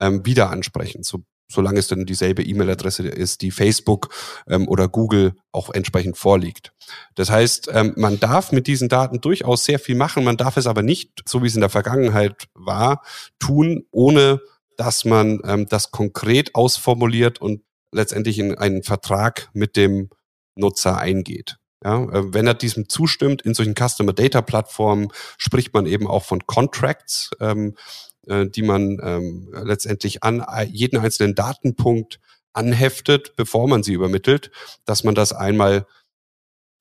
ähm, 0.00 0.24
wieder 0.24 0.50
ansprechen. 0.50 1.02
So, 1.02 1.22
solange 1.50 1.78
es 1.78 1.88
dann 1.88 2.06
dieselbe 2.06 2.42
E-Mail-Adresse 2.42 3.08
ist, 3.08 3.42
die 3.42 3.50
Facebook 3.50 4.14
ähm, 4.48 4.68
oder 4.68 4.88
Google 4.88 5.34
auch 5.52 5.70
entsprechend 5.70 6.18
vorliegt. 6.18 6.72
Das 7.14 7.30
heißt, 7.30 7.70
ähm, 7.72 7.94
man 7.96 8.20
darf 8.20 8.52
mit 8.52 8.66
diesen 8.66 8.88
Daten 8.88 9.20
durchaus 9.20 9.64
sehr 9.64 9.78
viel 9.78 9.94
machen, 9.94 10.24
man 10.24 10.36
darf 10.36 10.56
es 10.56 10.66
aber 10.66 10.82
nicht, 10.82 11.22
so 11.26 11.42
wie 11.42 11.46
es 11.46 11.54
in 11.54 11.60
der 11.60 11.70
Vergangenheit 11.70 12.48
war, 12.54 13.02
tun, 13.38 13.86
ohne 13.90 14.40
dass 14.76 15.04
man 15.04 15.40
ähm, 15.44 15.66
das 15.68 15.90
konkret 15.90 16.54
ausformuliert 16.54 17.40
und 17.40 17.62
letztendlich 17.92 18.38
in 18.38 18.56
einen 18.56 18.82
Vertrag 18.82 19.48
mit 19.52 19.76
dem 19.76 20.10
Nutzer 20.54 20.98
eingeht. 20.98 21.56
Ja, 21.84 22.02
äh, 22.02 22.34
wenn 22.34 22.46
er 22.46 22.54
diesem 22.54 22.88
zustimmt, 22.88 23.42
in 23.42 23.54
solchen 23.54 23.74
Customer 23.74 24.12
Data 24.12 24.42
Plattformen 24.42 25.08
spricht 25.36 25.72
man 25.74 25.86
eben 25.86 26.06
auch 26.06 26.24
von 26.24 26.46
Contracts. 26.46 27.30
Ähm, 27.40 27.76
äh, 28.28 28.46
die 28.46 28.62
man 28.62 28.98
ähm, 29.02 29.48
letztendlich 29.64 30.22
an 30.22 30.44
jeden 30.70 30.98
einzelnen 30.98 31.34
Datenpunkt 31.34 32.20
anheftet, 32.52 33.36
bevor 33.36 33.68
man 33.68 33.82
sie 33.82 33.92
übermittelt, 33.92 34.50
dass 34.84 35.04
man 35.04 35.14
das 35.14 35.32
einmal 35.32 35.86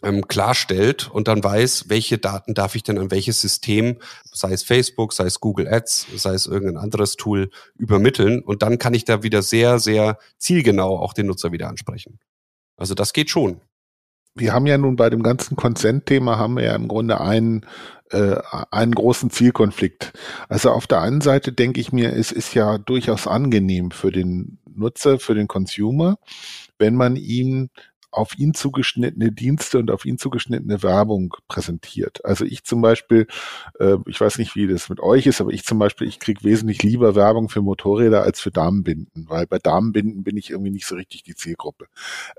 ähm, 0.03 0.27
klarstellt 0.27 1.09
und 1.09 1.27
dann 1.27 1.43
weiß, 1.43 1.85
welche 1.87 2.17
Daten 2.17 2.53
darf 2.53 2.75
ich 2.75 2.83
denn 2.83 2.97
an 2.97 3.11
welches 3.11 3.41
System, 3.41 3.97
sei 4.31 4.53
es 4.53 4.63
Facebook, 4.63 5.13
sei 5.13 5.25
es 5.25 5.39
Google 5.39 5.67
Ads, 5.67 6.07
sei 6.15 6.33
es 6.33 6.45
irgendein 6.45 6.77
anderes 6.77 7.15
Tool, 7.15 7.49
übermitteln. 7.75 8.41
Und 8.41 8.61
dann 8.61 8.77
kann 8.77 8.93
ich 8.93 9.05
da 9.05 9.23
wieder 9.23 9.41
sehr, 9.41 9.79
sehr 9.79 10.19
zielgenau 10.37 10.97
auch 10.97 11.13
den 11.13 11.27
Nutzer 11.27 11.51
wieder 11.51 11.67
ansprechen. 11.67 12.19
Also 12.75 12.93
das 12.93 13.13
geht 13.13 13.29
schon. 13.29 13.61
Wir 14.35 14.53
haben 14.53 14.67
ja 14.67 14.77
nun 14.77 14.95
bei 14.95 15.09
dem 15.09 15.23
ganzen 15.23 15.55
Consent-Thema 15.55 16.37
haben 16.37 16.57
wir 16.57 16.63
ja 16.63 16.75
im 16.75 16.87
Grunde 16.87 17.19
einen, 17.19 17.65
äh, 18.11 18.37
einen 18.71 18.93
großen 18.93 19.29
Zielkonflikt. 19.29 20.13
Also 20.49 20.71
auf 20.71 20.87
der 20.87 21.01
einen 21.01 21.21
Seite 21.21 21.51
denke 21.51 21.79
ich 21.79 21.91
mir, 21.91 22.13
es 22.13 22.31
ist 22.31 22.53
ja 22.53 22.77
durchaus 22.77 23.27
angenehm 23.27 23.91
für 23.91 24.11
den 24.11 24.59
Nutzer, 24.73 25.19
für 25.19 25.35
den 25.35 25.47
Consumer, 25.47 26.17
wenn 26.77 26.95
man 26.95 27.15
ihm 27.15 27.69
auf 28.11 28.37
ihn 28.37 28.53
zugeschnittene 28.53 29.31
Dienste 29.31 29.77
und 29.77 29.91
auf 29.91 30.05
ihn 30.05 30.17
zugeschnittene 30.17 30.81
Werbung 30.81 31.35
präsentiert. 31.47 32.23
Also 32.25 32.45
ich 32.45 32.63
zum 32.63 32.81
Beispiel, 32.81 33.27
äh, 33.79 33.97
ich 34.07 34.19
weiß 34.19 34.37
nicht, 34.39 34.55
wie 34.55 34.67
das 34.67 34.89
mit 34.89 34.99
euch 34.99 35.27
ist, 35.27 35.41
aber 35.41 35.51
ich 35.51 35.65
zum 35.65 35.77
Beispiel, 35.77 36.07
ich 36.07 36.19
kriege 36.19 36.43
wesentlich 36.43 36.81
lieber 36.83 37.15
Werbung 37.15 37.49
für 37.49 37.61
Motorräder 37.61 38.23
als 38.23 38.39
für 38.39 38.49
Damenbinden, 38.49 39.29
weil 39.29 39.45
bei 39.45 39.59
Damenbinden 39.59 40.23
bin 40.23 40.37
ich 40.37 40.49
irgendwie 40.49 40.71
nicht 40.71 40.87
so 40.87 40.95
richtig 40.95 41.23
die 41.23 41.35
Zielgruppe. 41.35 41.87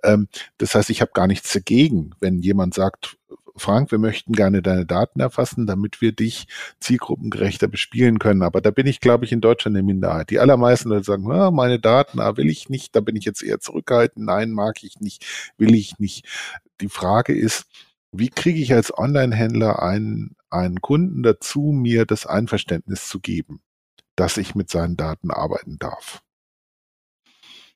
Ähm, 0.02 0.28
das 0.56 0.74
heißt, 0.74 0.90
ich 0.90 1.00
habe 1.00 1.12
gar 1.14 1.26
nichts 1.26 1.52
dagegen, 1.52 2.12
wenn 2.18 2.40
jemand 2.40 2.74
sagt, 2.74 3.16
Frank, 3.58 3.90
wir 3.90 3.98
möchten 3.98 4.32
gerne 4.32 4.62
deine 4.62 4.86
Daten 4.86 5.20
erfassen, 5.20 5.66
damit 5.66 6.00
wir 6.00 6.12
dich 6.12 6.46
zielgruppengerechter 6.80 7.68
bespielen 7.68 8.18
können. 8.18 8.42
Aber 8.42 8.60
da 8.60 8.70
bin 8.70 8.86
ich, 8.86 9.00
glaube 9.00 9.24
ich, 9.24 9.32
in 9.32 9.40
Deutschland 9.40 9.76
eine 9.76 9.84
Minderheit. 9.84 10.30
Die 10.30 10.38
allermeisten 10.38 10.88
Leute 10.88 11.04
sagen, 11.04 11.30
ah, 11.30 11.50
meine 11.50 11.78
Daten 11.78 12.20
ah, 12.20 12.36
will 12.36 12.48
ich 12.48 12.68
nicht, 12.68 12.96
da 12.96 13.00
bin 13.00 13.16
ich 13.16 13.24
jetzt 13.24 13.42
eher 13.42 13.60
zurückhaltend, 13.60 14.26
nein, 14.26 14.50
mag 14.52 14.82
ich 14.82 15.00
nicht, 15.00 15.24
will 15.58 15.74
ich 15.74 15.98
nicht. 15.98 16.26
Die 16.80 16.88
Frage 16.88 17.36
ist, 17.36 17.66
wie 18.12 18.30
kriege 18.30 18.60
ich 18.60 18.72
als 18.72 18.96
Online-Händler 18.96 19.82
einen, 19.82 20.36
einen 20.50 20.80
Kunden 20.80 21.22
dazu, 21.22 21.72
mir 21.72 22.06
das 22.06 22.26
Einverständnis 22.26 23.08
zu 23.08 23.20
geben, 23.20 23.60
dass 24.16 24.38
ich 24.38 24.54
mit 24.54 24.70
seinen 24.70 24.96
Daten 24.96 25.30
arbeiten 25.30 25.78
darf? 25.78 26.22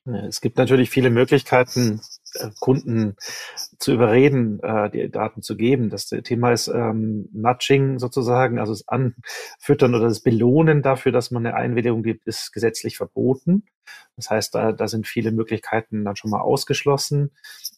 Es 0.05 0.41
gibt 0.41 0.57
natürlich 0.57 0.89
viele 0.89 1.09
Möglichkeiten, 1.09 2.01
Kunden 2.59 3.15
zu 3.79 3.93
überreden, 3.93 4.59
äh, 4.61 4.89
die 4.89 5.09
Daten 5.09 5.41
zu 5.41 5.55
geben. 5.55 5.89
Das 5.89 6.07
Thema 6.07 6.51
ist 6.51 6.67
ähm, 6.67 7.29
Nudging 7.33 7.99
sozusagen, 7.99 8.59
also 8.59 8.73
das 8.73 8.87
Anfüttern 8.87 9.95
oder 9.95 10.05
das 10.05 10.21
Belohnen 10.21 10.81
dafür, 10.81 11.11
dass 11.11 11.31
man 11.31 11.45
eine 11.45 11.55
Einwilligung 11.55 12.03
gibt, 12.03 12.25
ist 12.27 12.51
gesetzlich 12.53 12.97
verboten. 12.97 13.63
Das 14.15 14.29
heißt, 14.29 14.53
da, 14.53 14.71
da 14.71 14.87
sind 14.87 15.07
viele 15.07 15.31
Möglichkeiten 15.31 16.05
dann 16.05 16.15
schon 16.15 16.31
mal 16.31 16.41
ausgeschlossen. 16.41 17.31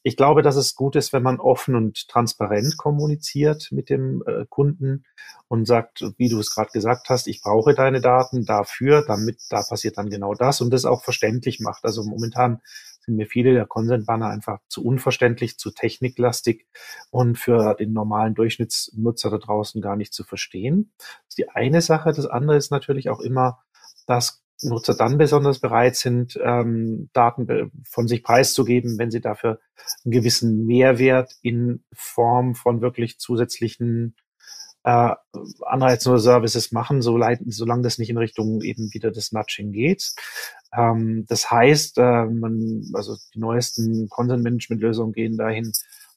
Ich 0.04 0.18
glaube, 0.18 0.42
dass 0.42 0.56
es 0.56 0.76
gut 0.76 0.96
ist, 0.96 1.14
wenn 1.14 1.24
man 1.24 1.40
offen 1.40 1.76
und 1.76 2.08
transparent 2.10 2.78
kommuniziert 2.78 3.70
mit 3.72 3.90
dem 3.90 4.22
äh, 4.28 4.46
Kunden 4.50 5.06
und 5.48 5.66
sagt, 5.66 6.04
wie 6.18 6.30
du 6.30 6.40
es 6.40 6.54
gerade 6.54 6.72
gesagt 6.72 7.10
hast, 7.10 7.28
ich 7.28 7.42
brauche 7.42 7.74
deine 7.74 8.02
Daten 8.02 8.46
dafür, 8.46 9.04
damit 9.08 9.40
da 9.50 9.64
passiert 9.64 9.98
dann 9.98 10.10
genau 10.10 10.34
das 10.34 10.62
und 10.62 10.72
das 10.72 10.86
auch 10.86 11.04
verständlich 11.04 11.60
macht. 11.60 11.86
Also 11.86 12.04
momentan 12.04 12.62
sind 13.06 13.16
mir 13.16 13.28
viele 13.28 13.54
der 13.54 13.66
Consent-Banner 13.66 14.28
einfach 14.28 14.60
zu 14.68 14.84
unverständlich, 14.84 15.58
zu 15.58 15.72
techniklastig 15.72 16.68
und 17.12 17.38
für 17.38 17.76
den 17.76 17.94
normalen 17.94 18.34
Durchschnittsnutzer 18.34 19.30
da 19.30 19.38
draußen 19.38 19.82
gar 19.82 19.96
nicht 19.96 20.14
zu 20.14 20.24
verstehen. 20.24 20.92
Das 20.98 21.08
ist 21.30 21.38
die 21.38 21.50
eine 21.50 21.82
Sache. 21.82 22.12
Das 22.14 22.26
andere 22.26 22.58
ist 22.58 22.72
natürlich 22.72 23.10
auch 23.10 23.20
immer, 23.20 23.60
dass 24.08 24.44
Nutzer 24.62 24.96
dann 24.96 25.18
besonders 25.18 25.60
bereit 25.60 25.96
sind, 25.96 26.40
ähm, 26.42 27.10
Daten 27.14 27.72
von 27.88 28.08
sich 28.08 28.24
preiszugeben, 28.24 28.98
wenn 28.98 29.12
sie 29.12 29.22
dafür 29.22 29.60
einen 30.04 30.12
gewissen 30.12 30.66
Mehrwert 30.66 31.34
in 31.42 31.84
Form 31.94 32.56
von 32.56 32.82
wirklich 32.82 33.20
zusätzlichen 33.20 34.16
äh, 34.86 35.16
Anreizen 35.66 36.12
oder 36.12 36.20
Services 36.20 36.72
machen, 36.72 37.02
so 37.02 37.18
leiten, 37.18 37.52
solange 37.52 37.82
das 37.82 37.98
nicht 37.98 38.10
in 38.10 38.18
Richtung 38.18 38.62
eben 38.62 38.94
wieder 38.94 39.12
des 39.12 39.32
Nudging 39.32 39.72
geht. 39.72 40.14
Ähm, 40.76 41.26
das 41.28 41.50
heißt, 41.50 41.98
äh, 41.98 42.26
man, 42.26 42.84
also 42.94 43.16
die 43.34 43.40
neuesten 43.40 44.10
Consent-Management-Lösungen 44.10 45.14
gehen 45.14 45.38
dahin, 45.38 45.72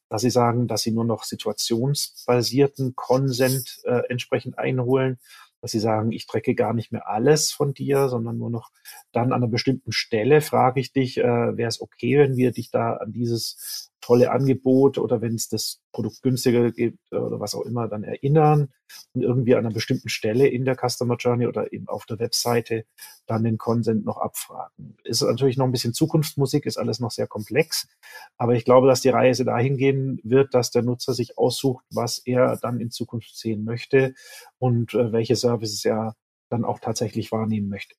dass 0.08 0.22
sie 0.22 0.30
sagen, 0.30 0.68
dass 0.68 0.82
sie 0.82 0.92
nur 0.92 1.04
noch 1.04 1.24
situationsbasierten 1.24 2.94
Consent 2.96 3.80
äh, 3.84 4.02
entsprechend 4.08 4.58
einholen 4.58 5.18
dass 5.60 5.72
sie 5.72 5.80
sagen, 5.80 6.12
ich 6.12 6.26
trecke 6.26 6.54
gar 6.54 6.72
nicht 6.72 6.92
mehr 6.92 7.08
alles 7.08 7.52
von 7.52 7.74
dir, 7.74 8.08
sondern 8.08 8.38
nur 8.38 8.50
noch 8.50 8.70
dann 9.12 9.32
an 9.32 9.42
einer 9.42 9.50
bestimmten 9.50 9.92
Stelle 9.92 10.40
frage 10.40 10.80
ich 10.80 10.92
dich, 10.92 11.18
äh, 11.18 11.56
wäre 11.56 11.68
es 11.68 11.80
okay, 11.80 12.18
wenn 12.18 12.36
wir 12.36 12.52
dich 12.52 12.70
da 12.70 12.94
an 12.94 13.12
dieses 13.12 13.87
tolle 14.00 14.30
Angebot 14.30 14.98
oder 14.98 15.20
wenn 15.20 15.34
es 15.34 15.48
das 15.48 15.80
Produkt 15.92 16.22
günstiger 16.22 16.70
gibt 16.70 17.12
oder 17.12 17.40
was 17.40 17.54
auch 17.54 17.62
immer, 17.62 17.88
dann 17.88 18.04
erinnern 18.04 18.68
und 19.12 19.22
irgendwie 19.22 19.54
an 19.54 19.66
einer 19.66 19.74
bestimmten 19.74 20.08
Stelle 20.08 20.48
in 20.48 20.64
der 20.64 20.76
Customer 20.76 21.16
Journey 21.16 21.46
oder 21.46 21.72
eben 21.72 21.88
auf 21.88 22.06
der 22.06 22.18
Webseite 22.18 22.84
dann 23.26 23.44
den 23.44 23.58
Consent 23.58 24.04
noch 24.04 24.18
abfragen. 24.18 24.96
Ist 25.04 25.22
natürlich 25.22 25.56
noch 25.56 25.66
ein 25.66 25.72
bisschen 25.72 25.94
Zukunftsmusik, 25.94 26.66
ist 26.66 26.78
alles 26.78 27.00
noch 27.00 27.10
sehr 27.10 27.26
komplex, 27.26 27.88
aber 28.36 28.54
ich 28.54 28.64
glaube, 28.64 28.86
dass 28.86 29.00
die 29.00 29.08
Reise 29.08 29.44
dahin 29.44 29.76
gehen 29.76 30.20
wird, 30.22 30.54
dass 30.54 30.70
der 30.70 30.82
Nutzer 30.82 31.14
sich 31.14 31.38
aussucht, 31.38 31.84
was 31.90 32.18
er 32.18 32.56
dann 32.56 32.80
in 32.80 32.90
Zukunft 32.90 33.36
sehen 33.36 33.64
möchte 33.64 34.14
und 34.58 34.94
äh, 34.94 35.12
welche 35.12 35.36
Services 35.36 35.84
er 35.84 36.16
dann 36.48 36.64
auch 36.64 36.78
tatsächlich 36.78 37.32
wahrnehmen 37.32 37.68
möchte. 37.68 37.94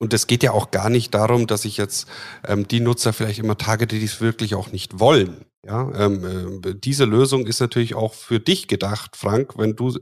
Und 0.00 0.14
es 0.14 0.26
geht 0.26 0.42
ja 0.42 0.52
auch 0.52 0.70
gar 0.70 0.88
nicht 0.88 1.14
darum, 1.14 1.46
dass 1.46 1.66
ich 1.66 1.76
jetzt 1.76 2.08
ähm, 2.48 2.66
die 2.66 2.80
Nutzer 2.80 3.12
vielleicht 3.12 3.38
immer 3.38 3.58
targete, 3.58 3.98
die 3.98 4.06
es 4.06 4.20
wirklich 4.20 4.54
auch 4.54 4.72
nicht 4.72 4.98
wollen. 4.98 5.44
Ja, 5.66 5.92
ähm, 5.94 6.62
äh, 6.64 6.74
diese 6.74 7.04
Lösung 7.04 7.46
ist 7.46 7.60
natürlich 7.60 7.94
auch 7.94 8.14
für 8.14 8.40
dich 8.40 8.66
gedacht, 8.66 9.14
Frank, 9.14 9.58
wenn 9.58 9.76
du 9.76 9.94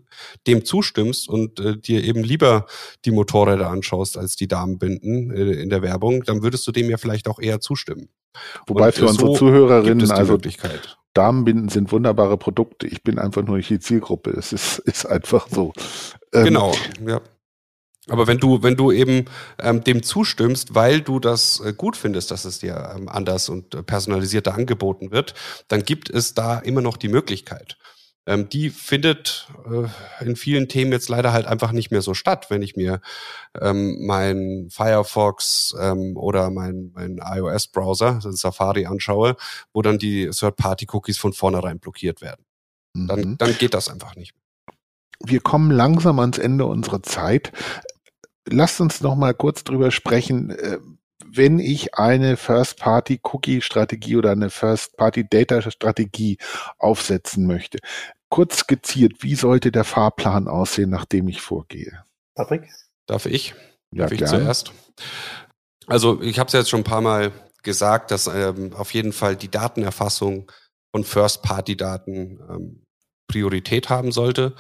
dem 0.47 0.65
zustimmst 0.65 1.29
und 1.29 1.59
äh, 1.59 1.77
dir 1.77 2.05
eben 2.05 2.23
lieber 2.23 2.67
die 3.05 3.11
Motorräder 3.11 3.69
anschaust 3.69 4.17
als 4.17 4.37
die 4.37 4.47
Damenbinden 4.47 5.33
äh, 5.33 5.61
in 5.61 5.69
der 5.69 5.83
Werbung, 5.83 6.23
dann 6.23 6.45
würdest 6.45 6.65
du 6.69 6.71
dem 6.71 6.89
ja 6.89 6.97
vielleicht 6.97 7.27
auch 7.27 7.41
eher 7.41 7.61
zustimmen. 7.61 8.09
Wobei 8.69 8.87
und 8.87 8.95
für 8.95 9.01
so 9.01 9.09
unsere 9.09 9.33
Zuhörerinnen 9.35 10.09
also 10.13 10.39
Damenbinden 11.13 11.69
sind 11.71 11.91
wunderbare 11.91 12.37
Produkte. 12.37 12.87
Ich 12.87 13.03
bin 13.03 13.19
einfach 13.19 13.43
nur 13.43 13.57
nicht 13.57 13.69
die 13.69 13.81
Zielgruppe. 13.81 14.31
Es 14.31 14.53
ist, 14.53 14.79
ist 14.79 15.07
einfach 15.07 15.49
so. 15.51 15.73
Ähm, 16.33 16.45
genau, 16.45 16.73
ja. 17.05 17.21
Aber 18.09 18.27
wenn 18.27 18.39
du, 18.39 18.63
wenn 18.63 18.77
du 18.77 18.93
eben 18.93 19.27
ähm, 19.59 19.85
dem 19.85 20.03
zustimmst, 20.03 20.75
weil 20.75 21.01
du 21.01 21.21
das 21.21 21.61
äh, 21.61 21.73
gut 21.73 21.97
findest, 21.97 22.31
dass 22.31 22.45
es 22.45 22.59
dir 22.59 22.95
ähm, 22.97 23.09
anders 23.09 23.49
und 23.49 23.75
äh, 23.75 23.83
personalisierter 23.83 24.55
angeboten 24.55 25.11
wird, 25.11 25.35
dann 25.69 25.85
gibt 25.85 26.11
es 26.11 26.35
da 26.35 26.59
immer 26.59 26.81
noch 26.81 26.97
die 26.97 27.09
Möglichkeit. 27.09 27.77
Ähm, 28.29 28.51
die 28.51 28.69
findet 28.69 29.49
äh, 29.71 30.25
in 30.25 30.37
vielen 30.37 30.69
Themen 30.69 30.93
jetzt 30.93 31.09
leider 31.09 31.33
halt 31.33 31.47
einfach 31.47 31.73
nicht 31.73 31.91
mehr 31.91 32.03
so 32.03 32.13
statt, 32.13 32.51
wenn 32.51 32.61
ich 32.61 32.77
mir 32.77 33.01
ähm, 33.59 34.05
mein 34.05 34.69
Firefox 34.71 35.75
ähm, 35.81 36.15
oder 36.15 36.51
mein, 36.51 36.91
mein 36.95 37.19
iOS-Browser, 37.25 38.17
also 38.17 38.31
Safari 38.31 38.85
anschaue, 38.85 39.37
wo 39.73 39.81
dann 39.81 39.97
die 39.97 40.29
Third-Party-Cookies 40.29 41.17
von 41.17 41.33
vornherein 41.33 41.79
blockiert 41.79 42.21
werden. 42.21 42.45
Dann, 42.93 43.21
mhm. 43.21 43.39
dann 43.39 43.57
geht 43.57 43.73
das 43.73 43.89
einfach 43.89 44.15
nicht. 44.15 44.35
Wir 45.25 45.41
kommen 45.41 45.71
langsam 45.71 46.19
ans 46.19 46.37
Ende 46.37 46.67
unserer 46.67 47.03
Zeit 47.03 47.53
lasst 48.51 48.81
uns 48.81 49.01
noch 49.01 49.15
mal 49.17 49.35
kurz 49.35 49.65
drüber 49.65 49.91
sprechen. 49.91 50.51
Äh, 50.51 50.79
wenn 51.31 51.59
ich 51.59 51.95
eine 51.95 52.37
First-Party-Cookie-Strategie 52.37 54.17
oder 54.17 54.33
eine 54.33 54.51
First-Party-Data-Strategie 54.51 56.39
aufsetzen 56.79 57.47
möchte, 57.47 57.79
kurz 58.31 58.59
skizziert, 58.59 59.23
wie 59.23 59.35
sollte 59.35 59.71
der 59.71 59.85
Fahrplan 59.85 60.49
aussehen, 60.49 60.91
nachdem 60.91 61.29
ich 61.29 61.41
vorgehe? 61.41 62.05
Patrick? 62.35 62.71
Darf 63.07 63.27
ich? 63.27 63.55
Ja, 63.91 64.05
Darf 64.05 64.13
ich 64.13 64.19
gern. 64.19 64.31
zuerst? 64.31 64.73
Also 65.87 66.21
ich 66.23 66.39
habe 66.39 66.49
es 66.49 66.53
jetzt 66.53 66.71
schon 66.71 66.81
ein 66.81 66.85
paar 66.85 67.01
Mal 67.01 67.33
gesagt, 67.63 68.11
dass 68.11 68.27
ähm, 68.27 68.73
auf 68.75 68.93
jeden 68.95 69.13
Fall 69.13 69.37
die 69.37 69.51
Datenerfassung 69.51 70.51
von 70.95 71.05
First-Party-Daten 71.05 72.41
ähm, 72.49 72.83
Priorität 73.29 73.91
haben 73.91 74.11
sollte, 74.11 74.55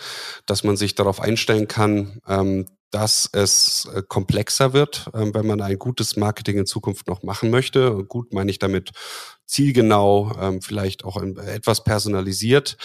dass 0.46 0.62
man 0.62 0.77
sich 0.77 0.94
darauf 0.94 1.20
einstellen 1.20 1.68
kann, 1.68 2.20
ähm, 2.29 2.66
dass 2.90 3.29
es 3.33 3.88
äh, 3.94 4.03
komplexer 4.07 4.72
wird, 4.72 5.11
ähm, 5.14 5.35
wenn 5.35 5.46
man 5.46 5.61
ein 5.61 5.79
gutes 5.79 6.16
Marketing 6.16 6.59
in 6.59 6.66
Zukunft 6.66 7.07
noch 7.09 7.22
machen 7.22 7.51
möchte. 7.51 8.05
Gut 8.05 8.33
meine 8.33 8.51
ich 8.51 8.59
damit 8.59 8.90
zielgenau, 9.46 10.33
ähm, 10.40 10.62
vielleicht 10.62 11.05
auch 11.05 11.20
etwas 11.22 11.85
personalisiert 11.85 12.77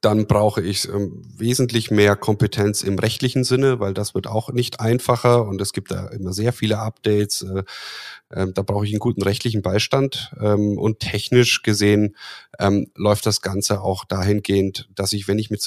dann 0.00 0.26
brauche 0.26 0.62
ich 0.62 0.88
ähm, 0.88 1.22
wesentlich 1.36 1.90
mehr 1.90 2.16
Kompetenz 2.16 2.82
im 2.82 2.98
rechtlichen 2.98 3.44
Sinne, 3.44 3.80
weil 3.80 3.94
das 3.94 4.14
wird 4.14 4.26
auch 4.26 4.50
nicht 4.50 4.80
einfacher 4.80 5.46
und 5.46 5.60
es 5.60 5.72
gibt 5.72 5.90
da 5.90 6.08
immer 6.08 6.32
sehr 6.32 6.52
viele 6.52 6.78
Updates. 6.78 7.42
Äh, 7.42 7.64
äh, 8.30 8.52
da 8.52 8.62
brauche 8.62 8.84
ich 8.84 8.92
einen 8.92 9.00
guten 9.00 9.22
rechtlichen 9.22 9.62
Beistand 9.62 10.34
ähm, 10.40 10.78
und 10.78 11.00
technisch 11.00 11.62
gesehen 11.62 12.16
ähm, 12.58 12.90
läuft 12.94 13.26
das 13.26 13.40
Ganze 13.40 13.80
auch 13.80 14.04
dahingehend, 14.04 14.88
dass 14.94 15.12
ich, 15.12 15.28
wenn 15.28 15.38
ich 15.38 15.50
mit 15.50 15.66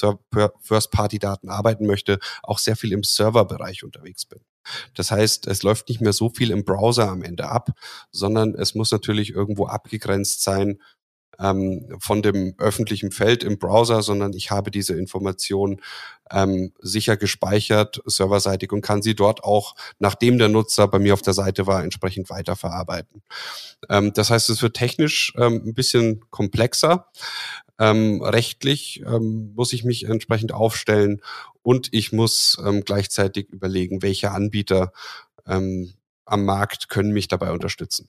First-Party-Daten 0.60 1.48
arbeiten 1.48 1.86
möchte, 1.86 2.18
auch 2.42 2.58
sehr 2.58 2.76
viel 2.76 2.92
im 2.92 3.02
Serverbereich 3.02 3.84
unterwegs 3.84 4.24
bin. 4.24 4.40
Das 4.94 5.10
heißt, 5.10 5.46
es 5.46 5.62
läuft 5.62 5.88
nicht 5.88 6.00
mehr 6.00 6.12
so 6.12 6.28
viel 6.28 6.50
im 6.50 6.64
Browser 6.64 7.08
am 7.08 7.22
Ende 7.22 7.48
ab, 7.48 7.70
sondern 8.10 8.54
es 8.54 8.74
muss 8.74 8.90
natürlich 8.90 9.30
irgendwo 9.30 9.66
abgegrenzt 9.66 10.42
sein 10.42 10.78
ähm, 11.40 11.96
von 12.00 12.22
dem 12.22 12.54
öffentlichen 12.58 13.10
Feld 13.10 13.44
im 13.44 13.58
Browser, 13.58 14.02
sondern 14.02 14.32
ich 14.32 14.50
habe 14.50 14.70
diese 14.70 14.94
Information 14.94 15.80
ähm, 16.30 16.72
sicher 16.80 17.16
gespeichert, 17.16 18.02
serverseitig 18.04 18.72
und 18.72 18.82
kann 18.82 19.02
sie 19.02 19.14
dort 19.14 19.44
auch, 19.44 19.74
nachdem 19.98 20.38
der 20.38 20.48
Nutzer 20.48 20.88
bei 20.88 20.98
mir 20.98 21.14
auf 21.14 21.22
der 21.22 21.34
Seite 21.34 21.66
war, 21.66 21.82
entsprechend 21.82 22.30
weiterverarbeiten. 22.30 23.22
Ähm, 23.88 24.12
das 24.12 24.30
heißt, 24.30 24.50
es 24.50 24.62
wird 24.62 24.76
technisch 24.76 25.32
ähm, 25.36 25.62
ein 25.64 25.74
bisschen 25.74 26.24
komplexer. 26.30 27.06
Ähm, 27.78 28.22
rechtlich 28.22 29.02
ähm, 29.06 29.52
muss 29.54 29.72
ich 29.72 29.84
mich 29.84 30.04
entsprechend 30.04 30.52
aufstellen 30.52 31.22
und 31.62 31.88
ich 31.92 32.12
muss 32.12 32.60
ähm, 32.64 32.82
gleichzeitig 32.84 33.50
überlegen, 33.50 34.02
welche 34.02 34.32
Anbieter 34.32 34.92
ähm, 35.46 35.94
am 36.24 36.44
Markt 36.44 36.88
können 36.88 37.12
mich 37.12 37.28
dabei 37.28 37.52
unterstützen. 37.52 38.08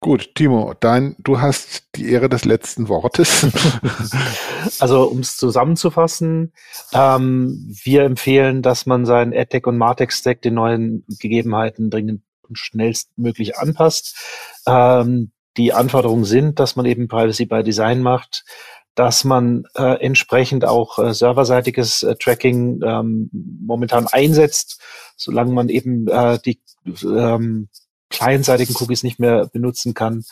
Gut, 0.00 0.34
Timo, 0.34 0.74
dein, 0.78 1.16
du 1.18 1.40
hast 1.40 1.84
die 1.96 2.10
Ehre 2.10 2.28
des 2.28 2.44
letzten 2.44 2.88
Wortes. 2.88 3.46
also 4.78 5.04
um 5.04 5.20
es 5.20 5.36
zusammenzufassen, 5.38 6.52
ähm, 6.92 7.74
wir 7.82 8.02
empfehlen, 8.04 8.60
dass 8.60 8.84
man 8.84 9.06
seinen 9.06 9.32
AdTech 9.32 9.66
und 9.66 9.78
MarTech-Stack 9.78 10.42
den 10.42 10.54
neuen 10.54 11.04
Gegebenheiten 11.18 11.88
dringend 11.90 12.22
und 12.42 12.58
schnellstmöglich 12.58 13.56
anpasst. 13.56 14.16
Ähm, 14.66 15.32
die 15.56 15.72
Anforderungen 15.72 16.24
sind, 16.24 16.60
dass 16.60 16.76
man 16.76 16.84
eben 16.84 17.08
Privacy 17.08 17.46
by 17.46 17.62
Design 17.62 18.02
macht, 18.02 18.44
dass 18.94 19.24
man 19.24 19.64
äh, 19.76 20.00
entsprechend 20.02 20.66
auch 20.66 20.98
äh, 20.98 21.14
serverseitiges 21.14 22.02
äh, 22.02 22.16
Tracking 22.16 22.80
ähm, 22.84 23.30
momentan 23.32 24.06
einsetzt, 24.06 24.80
solange 25.16 25.52
man 25.52 25.70
eben 25.70 26.06
äh, 26.08 26.38
die 26.44 26.60
ähm, 27.02 27.68
clientseitigen 28.10 28.76
Cookies 28.78 29.02
nicht 29.02 29.18
mehr 29.18 29.46
benutzen 29.52 29.94
kann, 29.94 30.24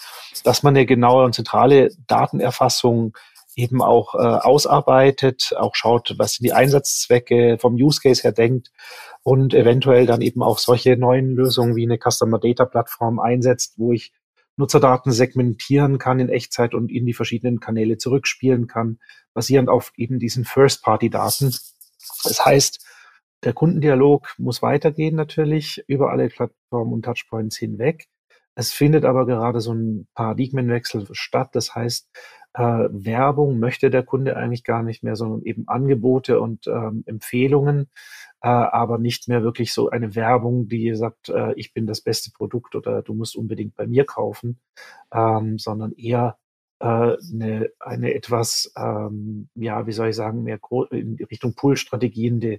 dass 0.45 0.63
man 0.63 0.77
eine 0.77 0.87
genaue 0.87 1.25
und 1.25 1.35
zentrale 1.35 1.91
Datenerfassung 2.07 3.15
eben 3.57 3.83
auch 3.83 4.15
äh, 4.15 4.19
ausarbeitet, 4.19 5.53
auch 5.57 5.75
schaut, 5.75 6.15
was 6.19 6.35
sind 6.35 6.45
die 6.45 6.53
Einsatzzwecke 6.53 7.59
vom 7.61 7.75
Use 7.75 8.01
Case 8.01 8.23
her 8.23 8.33
denkt 8.33 8.71
und 9.23 9.55
eventuell 9.55 10.07
dann 10.07 10.21
eben 10.21 10.43
auch 10.43 10.59
solche 10.59 10.97
neuen 10.97 11.35
Lösungen 11.37 11.77
wie 11.77 11.85
eine 11.85 11.99
Customer 11.99 12.39
Data 12.39 12.65
Plattform 12.65 13.21
einsetzt, 13.21 13.75
wo 13.77 13.93
ich 13.93 14.13
Nutzerdaten 14.57 15.13
segmentieren 15.13 15.99
kann 15.99 16.21
in 16.21 16.29
Echtzeit 16.29 16.75
und 16.75 16.91
in 16.91 17.07
die 17.07 17.15
verschiedenen 17.15 17.59
Kanäle 17.61 17.99
zurückspielen 17.99 18.67
kann, 18.67 19.01
basierend 19.33 19.69
auf 19.69 19.93
eben 19.97 20.19
diesen 20.19 20.45
First-Party-Daten. 20.45 21.55
Das 22.23 22.45
heißt, 22.45 22.85
der 23.45 23.53
Kundendialog 23.53 24.35
muss 24.39 24.63
weitergehen 24.63 25.17
natürlich 25.17 25.85
über 25.87 26.11
alle 26.11 26.29
Plattformen 26.29 26.93
und 26.93 27.05
Touchpoints 27.05 27.57
hinweg. 27.57 28.07
Es 28.55 28.73
findet 28.73 29.05
aber 29.05 29.27
gerade 29.27 29.61
so 29.61 29.73
ein 29.73 30.07
Paradigmenwechsel 30.15 31.07
statt. 31.13 31.51
Das 31.53 31.75
heißt, 31.75 32.09
äh, 32.55 32.63
Werbung 32.63 33.59
möchte 33.59 33.91
der 33.91 34.05
Kunde 34.05 34.37
eigentlich 34.37 34.65
gar 34.65 34.83
nicht 34.83 35.03
mehr, 35.03 35.17
sondern 35.17 35.43
eben 35.43 35.67
Angebote 35.67 36.41
und 36.41 36.67
ähm, 36.69 37.03
Empfehlungen 37.07 37.89
äh, 38.45 38.49
aber 38.49 38.99
nicht 38.99 39.27
mehr 39.27 39.43
wirklich 39.43 39.73
so 39.73 39.89
eine 39.89 40.15
Werbung, 40.15 40.69
die 40.69 40.95
sagt, 40.95 41.31
äh, 41.31 41.55
ich 41.55 41.73
bin 41.73 41.87
das 41.87 42.03
beste 42.03 42.31
Produkt 42.31 42.75
oder 42.77 43.01
du 43.01 43.15
musst 43.15 43.37
unbedingt 43.37 43.75
bei 43.75 43.87
mir 43.87 44.05
kaufen, 44.05 44.61
ähm, 45.15 45.59
sondern 45.59 45.93
eher 45.93 46.37
äh, 46.79 46.85
eine, 46.87 47.71
eine 47.81 48.13
etwas, 48.13 48.71
ähm, 48.77 49.49
ja, 49.55 49.87
wie 49.87 49.93
soll 49.93 50.11
ich 50.11 50.17
sagen, 50.17 50.43
mehr 50.43 50.59
in 50.91 51.17
Richtung 51.31 51.55
Pull-Strategien 51.55 52.43
äh, 52.43 52.59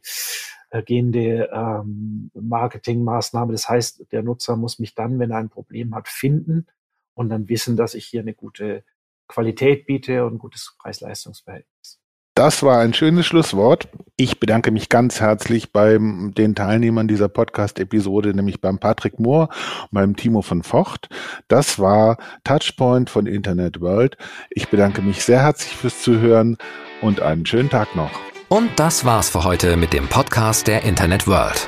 gehende 0.84 1.50
ähm, 1.54 2.32
Marketingmaßnahme. 2.34 3.52
Das 3.52 3.70
heißt, 3.70 4.12
der 4.12 4.24
Nutzer 4.24 4.56
muss 4.56 4.80
mich 4.80 4.96
dann, 4.96 5.20
wenn 5.20 5.32
er 5.32 5.38
ein 5.38 5.50
Problem 5.50 5.96
hat, 5.96 6.08
finden 6.08 6.68
und 7.14 7.30
dann 7.30 7.50
wissen, 7.50 7.78
dass 7.78 7.94
ich 7.94 8.06
hier 8.06 8.22
eine 8.22 8.34
gute 8.34 8.84
Qualität 9.28 9.86
biete 9.86 10.26
und 10.26 10.36
ein 10.36 10.40
gutes 10.40 10.76
Preis-Leistungs-Verhältnis. 10.80 12.00
Das 12.38 12.64
war 12.64 12.80
ein 12.80 12.94
schönes 12.94 13.26
Schlusswort. 13.26 13.88
Ich 14.18 14.42
bedanke 14.42 14.70
mich 14.70 14.90
ganz 14.90 15.22
herzlich 15.22 15.72
bei 15.72 15.98
den 15.98 16.54
Teilnehmern 16.54 17.08
dieser 17.08 17.30
Podcast-Episode, 17.30 18.34
nämlich 18.34 18.60
beim 18.60 18.78
Patrick 18.78 19.22
Mohr 19.22 19.48
und 19.84 19.92
beim 19.92 20.16
Timo 20.18 20.42
von 20.42 20.62
Vocht. 20.62 21.08
Das 21.48 21.80
war 21.80 22.18
Touchpoint 22.44 23.10
von 23.10 23.26
Internet 23.26 23.80
World. 23.80 24.18
Ich 24.50 24.68
bedanke 24.68 25.02
mich 25.02 25.24
sehr 25.24 25.44
herzlich 25.44 25.78
fürs 25.78 26.02
Zuhören 26.02 26.58
und 27.02 27.22
einen 27.22 27.46
schönen 27.46 27.70
Tag 27.70 27.96
noch. 27.96 28.12
Und 28.48 28.72
das 28.78 29.06
war's 29.06 29.30
für 29.30 29.44
heute 29.44 29.76
mit 29.76 29.92
dem 29.94 30.08
Podcast 30.08 30.68
der 30.68 30.84
Internet 30.84 31.28
World. 31.28 31.68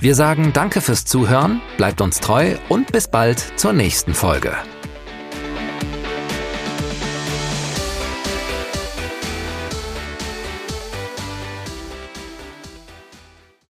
Wir 0.00 0.14
sagen 0.14 0.52
Danke 0.52 0.80
fürs 0.80 1.04
Zuhören, 1.04 1.60
bleibt 1.76 2.00
uns 2.00 2.20
treu 2.20 2.56
und 2.68 2.92
bis 2.92 3.08
bald 3.08 3.38
zur 3.56 3.72
nächsten 3.72 4.14
Folge. 4.14 4.56